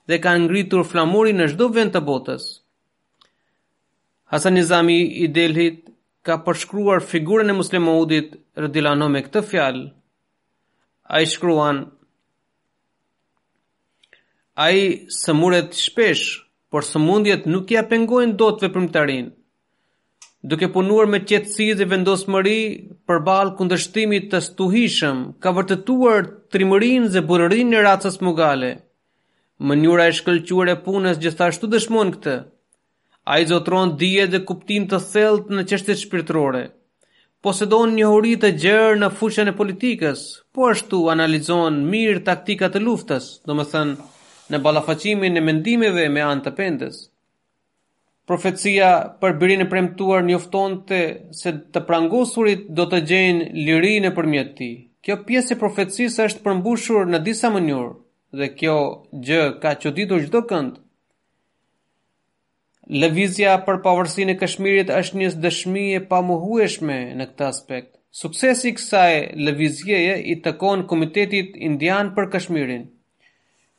[0.08, 2.46] dhe ka ngritur flamuri në shdo vend të botës.
[4.32, 5.92] Hasan Nizami i delhit
[6.26, 8.32] ka përshkruar figurën e muslim Mahmudit
[8.64, 9.86] rëdilano me këtë fjalë.
[11.14, 11.84] A i shkruan,
[14.64, 14.88] a i
[15.20, 16.45] sëmuret shpeshë,
[16.76, 19.30] por sëmundjet nuk ja pengojnë do të Duk
[20.52, 22.58] Duke punuar me qetësi dhe vendosmëri
[23.08, 28.72] për balë kundështimit të stuhishëm, ka vërtetuar trimërin dhe burërin në racës mëgale.
[29.70, 32.36] Mënyra e shkëllqyre e punës gjithashtu dëshmon këtë.
[33.32, 36.66] A i zotron dhije dhe kuptim të thellët në qështet shpirtrore.
[37.44, 42.84] Posedon një hori të gjerë në fushën e politikës, po ashtu analizonë mirë taktikat e
[42.90, 43.98] luftës, do më thënë,
[44.54, 46.96] në balafaqimin e mendimeve me anë të pendës.
[48.30, 51.00] Profecia për birin e premtuar njofton të
[51.40, 54.70] se të prangosurit do të gjenë lirin e përmjet ti.
[55.06, 57.92] Kjo pjesë e profecisë është përmbushur në disa mënyur
[58.40, 58.78] dhe kjo
[59.28, 60.80] gjë ka që ditur gjithë këndë.
[63.02, 67.92] Lëvizja për pavërsin e kashmirit është njës dëshmi e pa muhueshme në këtë aspekt.
[68.16, 69.14] Suksesi kësaj
[69.46, 72.86] lëvizjeje i tëkon Komitetit Indian për Kashmirin.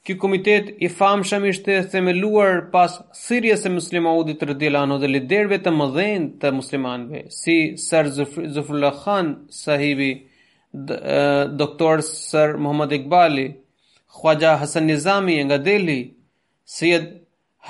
[0.06, 2.92] Ky komitet i famshëm ishte themeluar pas
[3.26, 10.12] thirrjes së Muslimaudit radhiyallahu dhe liderëve të mëdhen të muslimanëve, si Sir Zulfullah Khan sahibi,
[11.62, 13.48] doktor Sir Muhammad Iqbali,
[14.20, 15.98] Khwaja Hasan Nizami nga Delhi,
[16.76, 17.08] Syed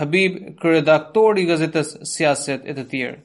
[0.01, 3.17] Habib kryedaktori i gazetës Siyaset e të tjerë.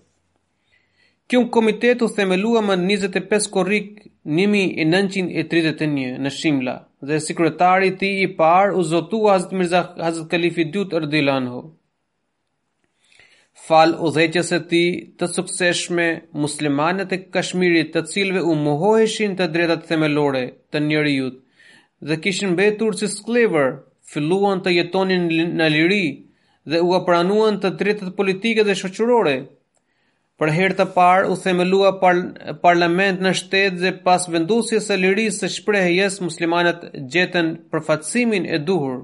[1.30, 6.76] Kjo komitet u themelua më 25 korrik 1931 në Shimla
[7.10, 11.62] dhe sekretari ti i par u zotu Hazret Mirza Hazret Kalifi Dut Erdilan ho.
[13.68, 14.84] Fal u dheqës e ti
[15.18, 16.06] të sukseshme
[16.42, 21.40] muslimanët e kashmirit të cilve u muhoheshin të drejtat themelore të njëri jutë
[22.10, 23.76] dhe kishin betur si sklever,
[24.14, 26.06] filluan të jetonin në liri
[26.70, 29.36] dhe u apranuan të dretat politike dhe shoqërore
[30.42, 32.18] Për herë të parë u themelua par
[32.66, 38.96] parlament në shtetë dhe pas vendosjes së lirisë së shprehjes muslimanët gjetën përfaqësimin e duhur.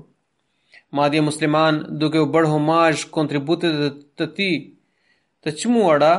[0.98, 4.56] Madje musliman duke u bërë homazh kontributit të, të tij
[5.46, 6.16] të çmuara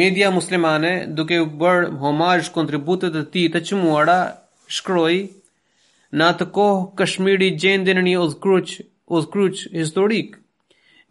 [0.00, 4.18] Media muslimane, duke u bërë homazh kontributet e tij të çmuara,
[4.70, 5.24] shkroi
[6.14, 8.76] në atë kohë Kashmiri gjendin një udhkruç,
[9.18, 10.36] udhkruç historik.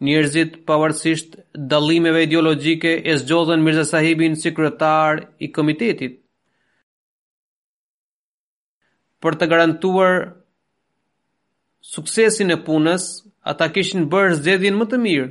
[0.06, 1.34] Njerëzit pavarësisht
[1.70, 6.16] dallimeve ideologjike e zgjodhen Mirza Sahibin si kryetar i komitetit
[9.20, 10.14] për të garantuar
[11.90, 13.04] suksesin e punës,
[13.52, 15.26] ata kishin bërë zgjedhjen më të mirë.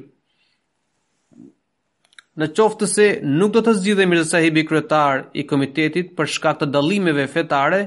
[2.40, 3.08] Në qoftë se
[3.40, 7.82] nuk do të zgjidhej Mirza Sahibi kryetar i komitetit për shkak të dallimeve fetare,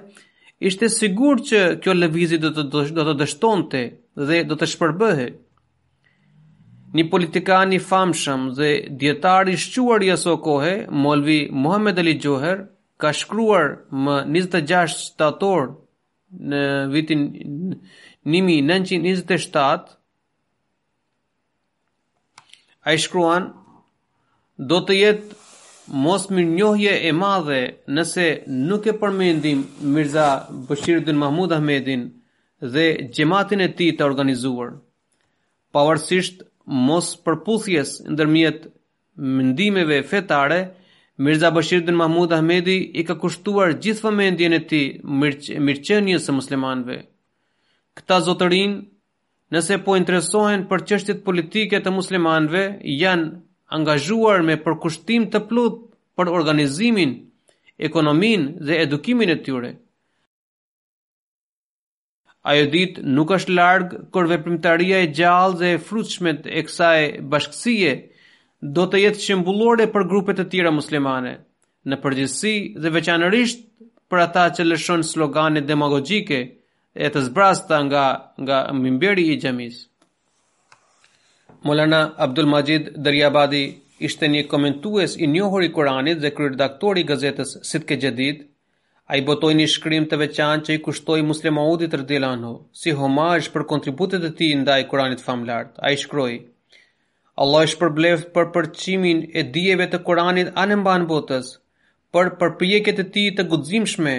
[0.71, 2.67] ishte sigurt që kjo lëvizje do të
[2.97, 3.87] do të dështonte
[4.31, 5.31] dhe do të shpërbëhej.
[6.93, 8.71] Një politikan i famshëm dhe
[9.01, 10.13] djetar i shquar i
[10.47, 12.59] kohe, Molvi Muhammed Ali Johar,
[13.01, 15.71] ka shkruar më 26 shtator
[16.51, 16.61] në
[16.93, 17.23] vitin
[18.27, 19.97] 1927.
[22.85, 23.49] Ai shkruan
[24.59, 25.37] do të jetë
[26.05, 27.61] mos më njohje e madhe
[27.97, 28.27] nëse
[28.69, 29.65] nuk e përmendim
[29.97, 30.29] Mirza
[30.69, 32.05] Bashiruddin Mahmud Ahmedin
[32.75, 34.77] dhe xhamatin e tij të organizuar.
[35.73, 38.61] Pavarësisht mos përputhjes ndërmjet
[39.37, 40.61] mendimeve fetare,
[41.19, 44.81] Mirza Bashirdin Mahmud Ahmedi i ka kushtuar gjithë vëmendjen e ti
[45.67, 46.97] mirëqenjës së e muslimanve.
[47.99, 48.73] Këta zotërin,
[49.53, 52.63] nëse po interesohen për qështit politike të muslimanve,
[53.05, 53.29] janë
[53.77, 55.77] angazhuar me përkushtim të plut
[56.17, 57.13] për organizimin,
[57.89, 59.71] ekonomin dhe edukimin e tyre.
[62.51, 67.03] Ajo ditë nuk është largë kur veprimtaria e gjallë dhe e frutshme e kësaj
[67.35, 67.93] bashkësie
[68.79, 71.37] do të jetë shembullore për grupe të tjera muslimane.
[71.91, 73.63] Në përgjithësi dhe veçanërisht
[74.13, 76.41] për ata që lëshon slogane demagogjike
[77.07, 78.03] e të zbrasta nga
[78.43, 79.79] nga mimberi i xhamis.
[81.63, 83.63] Molana Abdul Majid Daryabadi
[84.09, 88.49] ishte një komentues i njohur i Kuranit dhe kryeredaktori i gazetës Sitke Jadid.
[89.11, 92.51] A i botoj një shkrim të veçan që i kushtoj muslim audit të rdilanu,
[92.81, 95.73] si homaj për kontributet e ti ndaj kuranit famlart.
[95.85, 96.33] A i shkroj,
[97.45, 101.51] Allah ish përblef për përqimin e dijeve të kuranit anëmban botës,
[102.15, 104.15] për përpjeket e ti të gudzimshme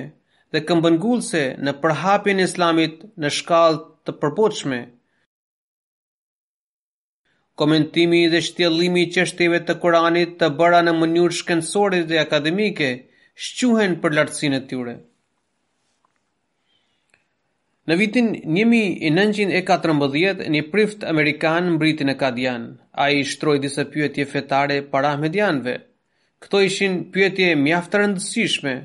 [0.53, 4.81] dhe këmbëngullse në përhapin islamit në shkall të përbotshme.
[7.61, 12.89] Komentimi dhe shtjellimi i çështjeve të Kuranit të bëra në mënyrë shkencore dhe akademike,
[13.35, 14.95] shquhen për lartësinë e tyre.
[17.89, 22.63] Në vitin 1914, një prift amerikan mbriti në Kadian.
[22.95, 25.73] Ai shtroi disa pyetje fetare para medianve.
[26.39, 28.77] Këto ishin pyetje mjaft rëndësishme.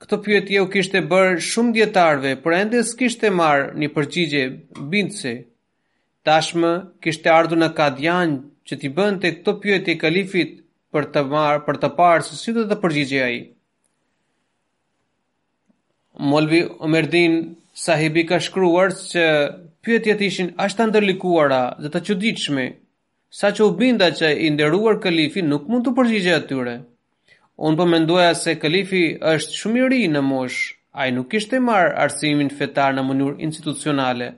[0.00, 4.44] Këto pyetje u kishte bërë shumë dietarëve, por ende s'kishte marë një përgjigje
[4.92, 5.34] bindëse.
[6.24, 6.72] Tashmë
[7.02, 8.30] kishte ardhur në Kadian
[8.68, 10.52] që t'i bënte këto pyetje kalifit
[10.94, 13.36] për të marr për të parë se si do të përgjigjej ai.
[16.30, 17.36] Molvi Umerdin
[17.82, 19.26] sahibi ka shkruar se
[19.86, 22.64] pyetjet ishin as të ndërlikuara dhe të çuditshme,
[23.40, 26.74] saqë u binda që i nderuar kalifi nuk mund të përgjigjej atyre.
[27.68, 31.94] Unë po mendoja se kalifi është shumë i ri në moshë, ai nuk kishte marr
[32.04, 34.30] arsimin fetar në mënyrë institucionale.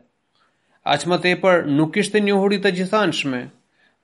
[0.95, 3.41] Aq më tepër nuk kishte njohuri të gjithanshme.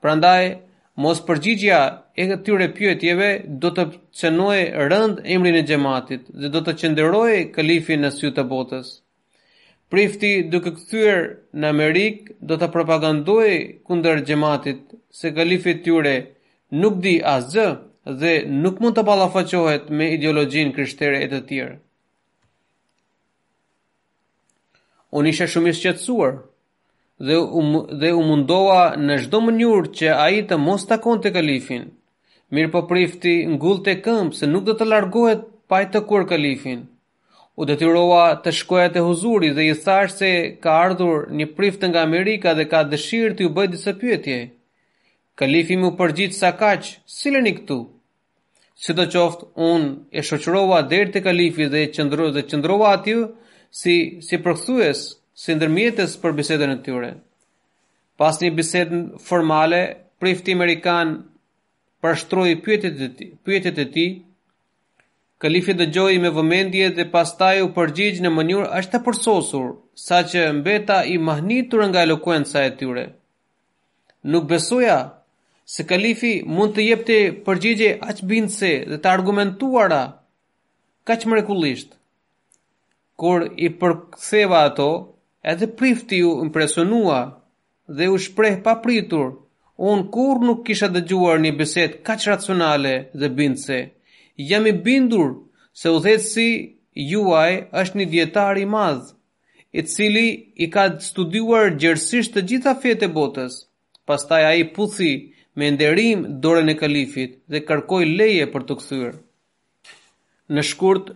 [0.03, 0.53] Prandaj
[0.99, 1.79] mos përgjigja
[2.19, 3.29] e këtyre pyetjeve
[3.63, 3.83] do të
[4.21, 4.59] cenoj
[4.91, 8.89] rënd emrin e gjematit dhe do të qënderoj kalifin në sytë të botës.
[9.89, 11.21] Prifti duke këthyër
[11.63, 13.49] në Amerikë do të propagandoj
[13.89, 16.17] kunder gjematit se kalifit tyre
[16.83, 17.69] nuk di asgjë
[18.23, 18.35] dhe
[18.67, 21.79] nuk mund të balafaqohet me ideologjin kryshtere e të tjerë.
[25.19, 26.35] Unë isha shumë i shqetsuar,
[27.19, 27.63] dhe u,
[28.01, 28.37] dhe u
[29.03, 31.89] në shdo mënyrë që a i të mos të kalifin.
[32.51, 36.25] Mirë po prifti ngull të këmë se nuk dhe të largohet pa i të kur
[36.31, 36.87] kalifin.
[37.59, 40.31] U detyroha të shkoja e huzuri dhe i thash se
[40.63, 44.39] ka ardhur një prift nga Amerika dhe ka dëshirë të ju bëjt disë pyetje.
[45.39, 47.81] Kalifi mu përgjit sa kaqë, silën këtu.
[48.81, 53.23] Si të qoftë, unë e shoqërova dherë të kalifi dhe qëndrova, dhe qëndrova atju
[53.81, 53.97] si,
[54.27, 55.03] si përkëthues
[55.39, 57.11] si ndërmjetës për bisedën e tyre.
[58.19, 59.79] Pas një bisedën formale,
[60.19, 61.13] prifti Amerikan
[62.03, 63.29] përshtroj pyetit e ti,
[63.59, 64.07] e ti
[65.43, 69.69] kalifi dhe gjoj me vëmendje dhe pastaj u përgjigj në mënyur është të përsosur,
[70.09, 73.05] sa që mbeta i mahnitur nga elokuenca e tyre.
[74.33, 74.99] Nuk besoja
[75.71, 80.03] se kalifi mund të jepte përgjigje aq bindse dhe të argumentuara
[81.07, 81.95] kaq mrekullisht.
[83.19, 84.91] Kur i përktheva ato,
[85.51, 87.21] edhe prifti ju impresionua
[87.97, 89.29] dhe u shpreh pa pritur,
[89.91, 93.79] unë kur nuk kisha dhe gjuar një beset kaq racionale dhe bindëse.
[94.51, 95.29] Jam i bindur
[95.81, 96.49] se u thetë si
[97.13, 98.07] juaj është një
[98.65, 99.13] i madhë,
[99.79, 100.29] i cili
[100.65, 103.53] i ka studuar gjërësisht të gjitha fjetë e botës.
[104.09, 105.13] Pastaj a i puthi
[105.57, 109.17] me nderim dore në kalifit dhe kërkoj leje për të këthyrë.
[110.55, 111.07] Në shkurt,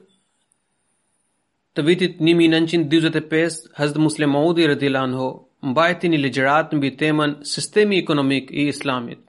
[1.79, 3.93] Të vitit 1925, Hz.
[4.07, 5.29] Muslim Audi rëdi lanëho,
[5.71, 9.23] mbajti një legjerat në bitemen sistemi ekonomik i islamit.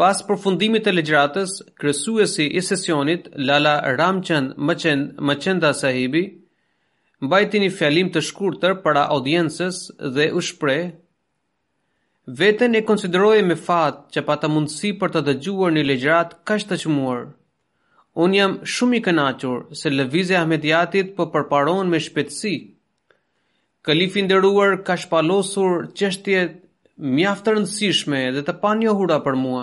[0.00, 6.24] Pas përfundimit të legjeratës, kresu e si i sesionit, Lala Ramqen Macen, Macenda sahibi,
[7.22, 9.80] mbajti një fjalim të shkurëtër para audiencës
[10.18, 10.90] dhe u shprejë,
[12.38, 16.74] Vetën e konsideroje me fatë që pa të mundësi për të dëgjuar një legjerat kashtë
[16.74, 17.26] të qëmuarë.
[18.24, 22.50] Unë jam shumë i kënachur se lëvizja Ahmediatit për po përparon me shpetsi.
[23.86, 26.56] Kalifin dëruar ka shpalosur qështjet
[27.18, 29.62] mjaftë rëndësishme dhe të pa një hura për mua.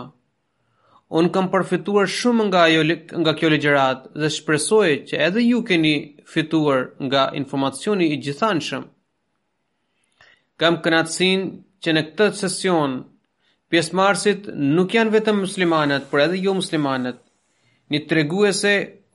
[1.20, 2.86] Unë kam përfituar shumë nga, jo,
[3.24, 5.94] nga kjo legjerat dhe shpresoj që edhe ju keni
[6.34, 8.88] fituar nga informacioni i gjithanshëm.
[10.60, 11.44] Kam kënatësin
[11.84, 12.98] që në këtë sesion,
[13.72, 14.48] pjesë marsit
[14.78, 17.25] nuk janë vetëm muslimanet, por edhe jo muslimanet
[17.94, 18.72] një treguese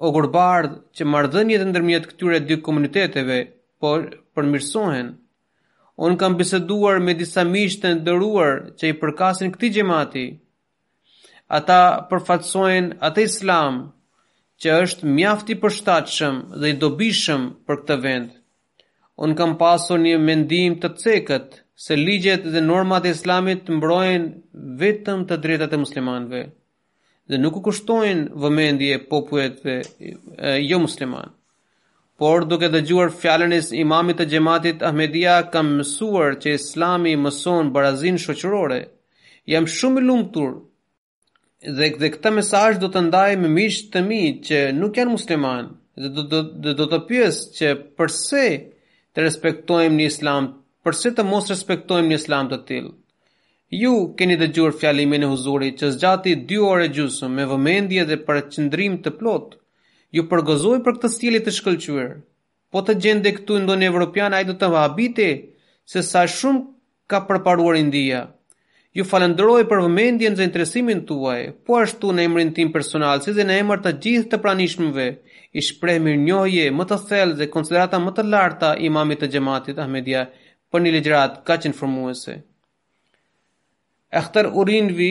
[0.06, 3.38] o gurbardh që marrëdhëniet ndërmjet këtyre dy komuniteteve
[3.82, 3.94] po
[4.36, 5.08] përmirësohen.
[6.04, 10.26] Unë kam biseduar me disa miqtë të ndëruar që i përkasin këtij xhamati.
[11.58, 13.80] Ata përfaqësojnë atë Islam
[14.62, 18.28] që është mjaft i përshtatshëm dhe i dobishëm për këtë vend.
[19.24, 24.72] Unë kam paso një mendim të cekët se ligjet dhe normat e islamit të mbrojnë
[24.84, 26.42] vetëm të drejtët e muslimanve
[27.30, 29.76] dhe nuk u kushtojnë vëmendje popujet e,
[30.66, 31.30] jo musliman.
[32.20, 38.18] Por duke dëgjuar fjallën e imamit të gjematit Ahmedia kam mësuar që islami mëson barazin
[38.24, 38.80] shoqërore,
[39.52, 40.50] jam shumë i lumëtur
[41.78, 45.70] dhe, dhe këta mesaj do të ndaj me mishë të mi që nuk janë musliman
[46.00, 48.44] dhe do, do, do të pjes që përse
[49.14, 50.52] të respektojmë një islam,
[50.86, 52.94] përse të mos respektojmë një islam të tilë.
[53.70, 58.16] Ju keni dhe gjurë fjalimin e huzuri që zgjati dy ore gjusë me vëmendje dhe
[58.28, 59.52] për qëndrim të plot.
[60.16, 62.10] Ju përgëzoj për këtë stilit të shkëllqyër.
[62.72, 65.28] Po të gjende këtu ndo në Evropian ajdo të vabite
[65.92, 66.64] se sa shumë
[67.10, 68.24] ka përparuar India.
[68.98, 73.46] Ju falenderoj për vëmendjen dhe interesimin tuaj, po ashtu në emrin tim personal, si dhe
[73.46, 75.06] në emër të gjithë të pranishmëve,
[75.54, 80.26] i shpreh mirënjohje më të thellë dhe konsiderata më të larta imamit të gjematit Ahmedia
[80.74, 81.02] për një
[81.52, 82.40] kaq informuese.
[84.18, 85.08] Ekhtar Urinvi,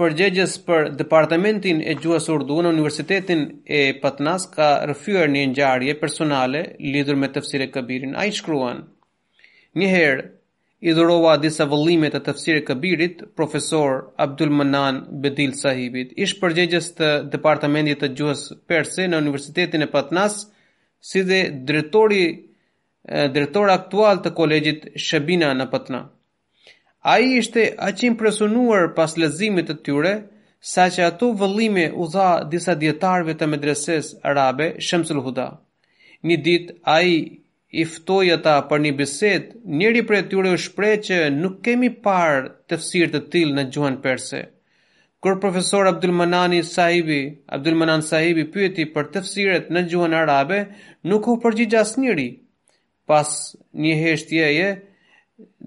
[0.00, 6.60] përgjegjës për Departamentin e Gjuhës Urdu në Universitetin e Patnas, ka rëfyër një njarje personale
[6.96, 8.12] lidur me tëfsire këbirin.
[8.22, 8.82] A i shkruan,
[9.82, 10.26] njëherë,
[10.82, 17.10] i dhurova disa vëllime të tëfsire këbirit, profesor Abdul Manan Bedil Sahibit, ish përgjegjës të
[17.36, 18.42] Departamentit të Gjuhës
[18.72, 20.40] Perse në Universitetin e Patnas,
[21.12, 21.40] si dhe
[21.70, 26.08] drejtori eh, drejtori aktual të kolegjit Shebina në Patnas.
[27.10, 30.10] A i ishte aq impresionuar pas lezimit të tyre,
[30.72, 35.46] sa që ato vëllime u dha disa djetarve të medreses arabe Shemsul Huda.
[36.30, 37.16] Një dit, a i
[37.86, 39.48] iftoj ata për një beset,
[39.80, 43.64] njëri për e tyre u shpre që nuk kemi par të fësir të til në
[43.74, 44.44] gjuhën perse.
[45.22, 47.18] Kër profesor Abdulmanani Sahibi,
[47.58, 50.62] Abdulmanan Sahibi pyeti për të fësiret në gjuhën arabe,
[51.12, 52.28] nuk u përgjigjas njëri.
[53.10, 53.28] Pas
[53.86, 54.70] një heshtjeje,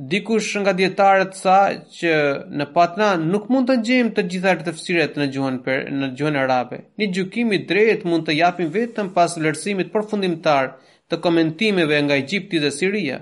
[0.10, 1.56] dikush nga dietarët sa
[1.98, 2.12] që
[2.58, 6.78] në Patna nuk mund të gjejmë të gjitha rëfësirat në gjuhën për, në gjuhën arabe.
[7.02, 10.70] Një gjykim i drejtë mund të japim vetëm pas vlerësimit përfundimtar
[11.10, 13.18] të komentimeve nga Egjipti dhe Siria.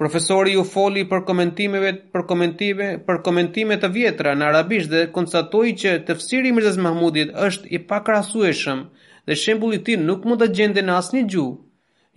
[0.00, 5.74] Profesori u foli për komentimeve për komentime për komentime të vjetra në arabisht dhe konstatoi
[5.82, 8.86] që tefsiri i Mirzas Mahmudit është i pakrahasueshëm
[9.28, 11.52] dhe shembulli i tij nuk mund të gjendet në asnjë gjuhë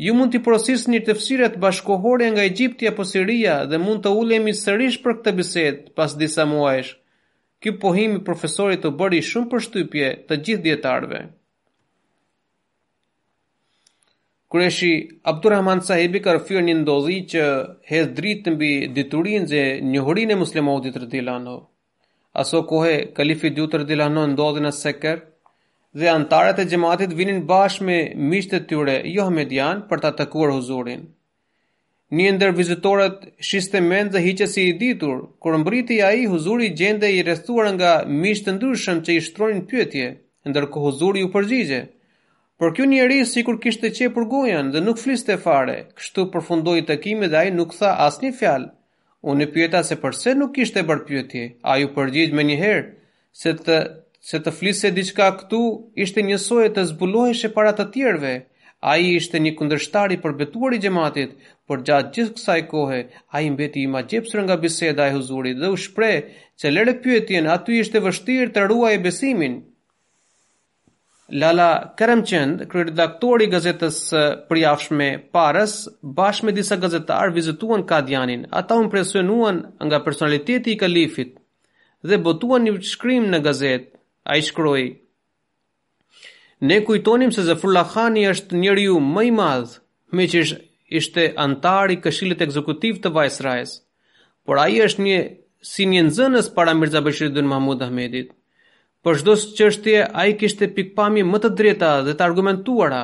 [0.01, 1.13] ju mund të porosis një të
[1.53, 6.17] të bashkohore nga Egyptia po Siria dhe mund të ulemi sërish për këtë biset pas
[6.17, 6.95] disa muajsh.
[7.61, 11.19] Ky pohimi profesorit të bëri shumë për shtypje të gjithë djetarve.
[14.53, 14.89] Kureshi
[15.31, 17.43] Abdurrahman Sahibi ka rëfyrë një ndodhi që
[17.89, 21.55] hedh dritë mbi diturin dhe njëhurin e muslimovë ditë rëdilano.
[22.43, 25.23] Aso kohe, kalifi djutë rëdilano ndodhi në sekerë,
[25.93, 27.97] dhe antarët e gjematit vinin bashkë me
[28.31, 31.03] mishtë të tyre Johamedian për të atakuar huzurin.
[32.17, 36.71] Një ndër vizitorët shiste mend dhe hiqe si i ditur, kur mbriti a i huzuri
[36.79, 37.91] gjende i restuar nga
[38.23, 40.07] mishtë ndryshëm që i shtronin pjëtje,
[40.49, 41.79] ndër huzuri u përgjigje.
[42.59, 46.95] Por kjo njeri si kur kishte qe gojan dhe nuk fliste fare, kështu përfundoj të
[47.03, 48.69] kime dhe a i nuk tha as një fjalë.
[49.29, 51.43] Unë pyeta se përse nuk kishte bërë pyetje.
[51.71, 52.87] Ai u përgjigj më njëherë,
[53.41, 53.77] se të
[54.23, 55.59] se të flisë diçka këtu
[56.03, 58.33] ishte njësoj e të e para të tjerve.
[58.83, 61.35] A i ishte një kundërshtari përbetuari i gjematit,
[61.67, 63.01] për gjatë gjithë kësa i kohë,
[63.33, 66.11] a i mbeti i ma gjepsër nga biseda e huzurit dhe u shpre
[66.59, 69.55] që lere pyetjen aty ishte vështirë të rrua e besimin.
[71.31, 74.01] Lala Karamçend, kryeredaktor i gazetës
[74.49, 75.77] Përjashtme Parës,
[76.17, 78.47] bashkë me disa gazetarë vizituan Kadianin.
[78.51, 81.37] Ata u impresionuan nga personaliteti i kalifit
[82.03, 83.92] dhe botuan një shkrim në gazetë.
[84.23, 84.83] A i shkroj,
[86.63, 89.81] ne kujtonim se Zafrullah Khani është njëri ju mëj madhë,
[90.15, 90.43] me që
[90.99, 93.73] ishte antari këshilit ekzekutiv të vajs rajës,
[94.47, 95.17] por a i është një
[95.73, 98.31] si një nëzënës para Mirza Bëshiridun Mahmud Ahmedit.
[99.03, 103.03] Për shdo së qështje, a i kishte pikpami më të dreta dhe të argumentuara,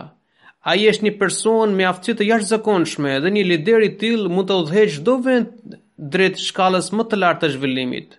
[0.70, 4.49] A i është një person me aftësit të jashtë zakonshme dhe një lideri t'il mund
[4.51, 5.78] të odhejt shdo vend
[6.15, 8.18] drejt shkallës më të lartë të zhvillimit.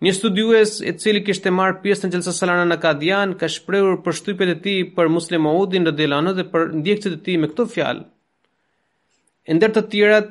[0.00, 4.16] Një studiues e cili kishte marrë pjesë në gjelsa salana në Kadian ka shprehur për
[4.16, 7.66] shtypet e tij për Muslim Audin dhe Delano dhe për ndjekësit e tij me këto
[7.74, 8.06] fjalë.
[9.50, 10.30] E ndër të tjerat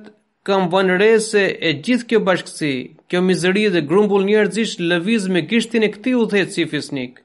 [0.49, 2.71] kam vënë se e gjithë kjo bashkësi,
[3.09, 7.21] kjo mizeri dhe grumbull njerëzish lëviz me gishtin e këtij udhëheci fisnik.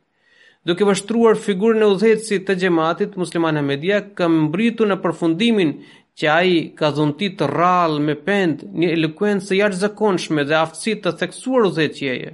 [0.69, 5.79] Duke vështruar figurën e udhëhecit të xhamatit musliman Ahmedia, kam mbritu në përfundimin
[6.19, 11.13] që ai ka dhuntit të rral me pend një elokuencë të jarë dhe aftësit të
[11.23, 12.31] theksuar uzetjeje.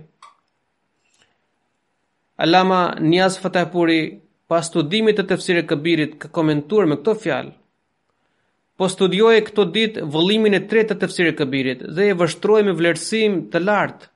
[2.44, 3.06] Allama qjeje.
[3.06, 4.00] Fatehpuri, Njas Fatahpuri
[4.48, 7.52] pas të të tefsire këbirit ka komentuar me këto fjalë.
[8.78, 13.32] Po studioj këto ditë vëllimin e tretë të tefsire këbirit dhe e vështroj me vlerësim
[13.52, 14.06] të lartë.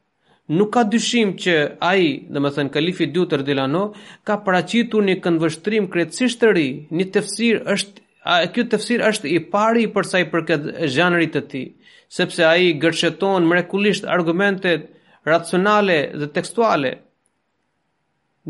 [0.56, 1.56] Nuk ka dyshim që
[1.92, 3.84] ai, dhe thënë kalifi dhjutër dhe lano,
[4.26, 9.38] ka paracitu një këndvështrim kretësisht të ri, një tefsir është A ky tefsir është i
[9.54, 11.64] pari për sa i përket zhanrit të tij,
[12.18, 14.86] sepse ai gërshëton mrekullisht argumentet
[15.28, 16.94] racionale dhe tekstuale.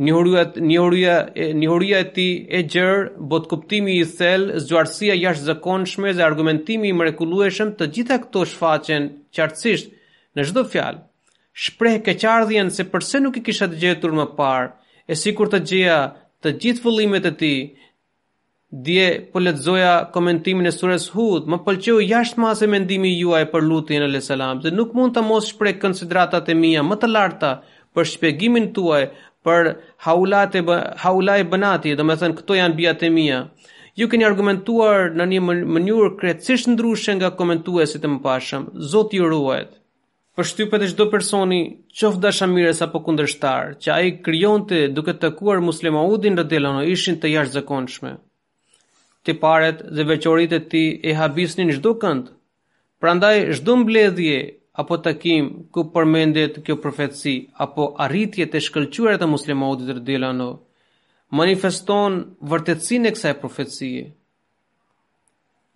[0.07, 1.16] Njohuria njohuria
[1.61, 3.03] njohuria e tij e gjerë,
[3.33, 9.91] bot kuptimi i thellë, zgjuarësia jashtëzakonshme dhe argumentimi i mrekullueshëm, të gjitha këto shfaqen qartësisht
[10.39, 11.03] në çdo fjalë.
[11.66, 14.70] Shpreh keqardhjen se përse nuk i kisha dëgjuar më parë,
[15.11, 15.99] e sikur të gjeja
[16.43, 17.59] të gjithë vullimet e tij
[18.83, 24.03] dje po lexoja komentimin e surës Hud, më pëlqeu jashtë masë mendimi juaj për lutjen
[24.03, 27.53] e Allahu selam, se nuk mund të mos shpreh konsideratat e mia më të larta
[27.95, 29.05] për shpjegimin tuaj
[29.47, 29.70] për
[30.09, 30.64] haulat e
[31.05, 33.39] haulai banati, do të thënë këto janë biat e mia.
[34.01, 38.64] Ju keni argumentuar në një mënyrë krejtësisht ndryshe nga komentuesit e mëparshëm.
[38.91, 39.62] Zoti ju ruaj.
[40.35, 41.61] Për shtypet e çdo personi,
[42.01, 48.16] qoftë dashamirës apo kundërshtar, që ai krijonte duke takuar Muslimaudin në Delano, ishin të jashtëzakonshme
[49.25, 52.25] ti paret dhe veqorit e ti e habisnin shdo kënd.
[53.01, 54.39] Prandaj shdo mbledhje
[54.81, 60.20] apo takim ku përmendet kjo profetësi apo arritje të shkëllqyre të muslimodit dhe dhe
[61.39, 62.12] manifeston
[62.51, 64.03] vërtetsin e kësaj profetësie.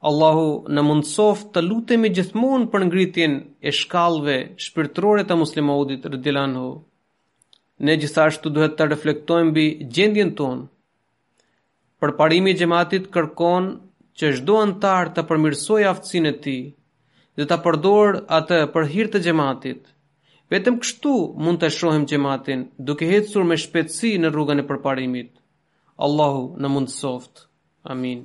[0.09, 0.45] Allahu
[0.77, 3.33] në mundësof të lutemi gjithmonë për ngritjen
[3.69, 6.67] e shkallëve shpirtërore të muslimanëve të Rdilanhu.
[7.87, 9.65] Ne gjithashtu duhet të reflektojmë mbi
[9.97, 10.63] gjendjen tonë.
[12.03, 13.65] Për parimi gjematit kërkon
[14.21, 16.55] që shdo antar të përmirsoj aftësin e ti
[17.41, 19.83] dhe të përdor atë për hirtë të gjematit.
[20.55, 25.35] Vetëm kështu mund të shrohem gjematin duke hetësur me shpetsi në rrugën e përparimit.
[26.09, 27.47] Allahu në mund soft.
[27.97, 28.25] Amin.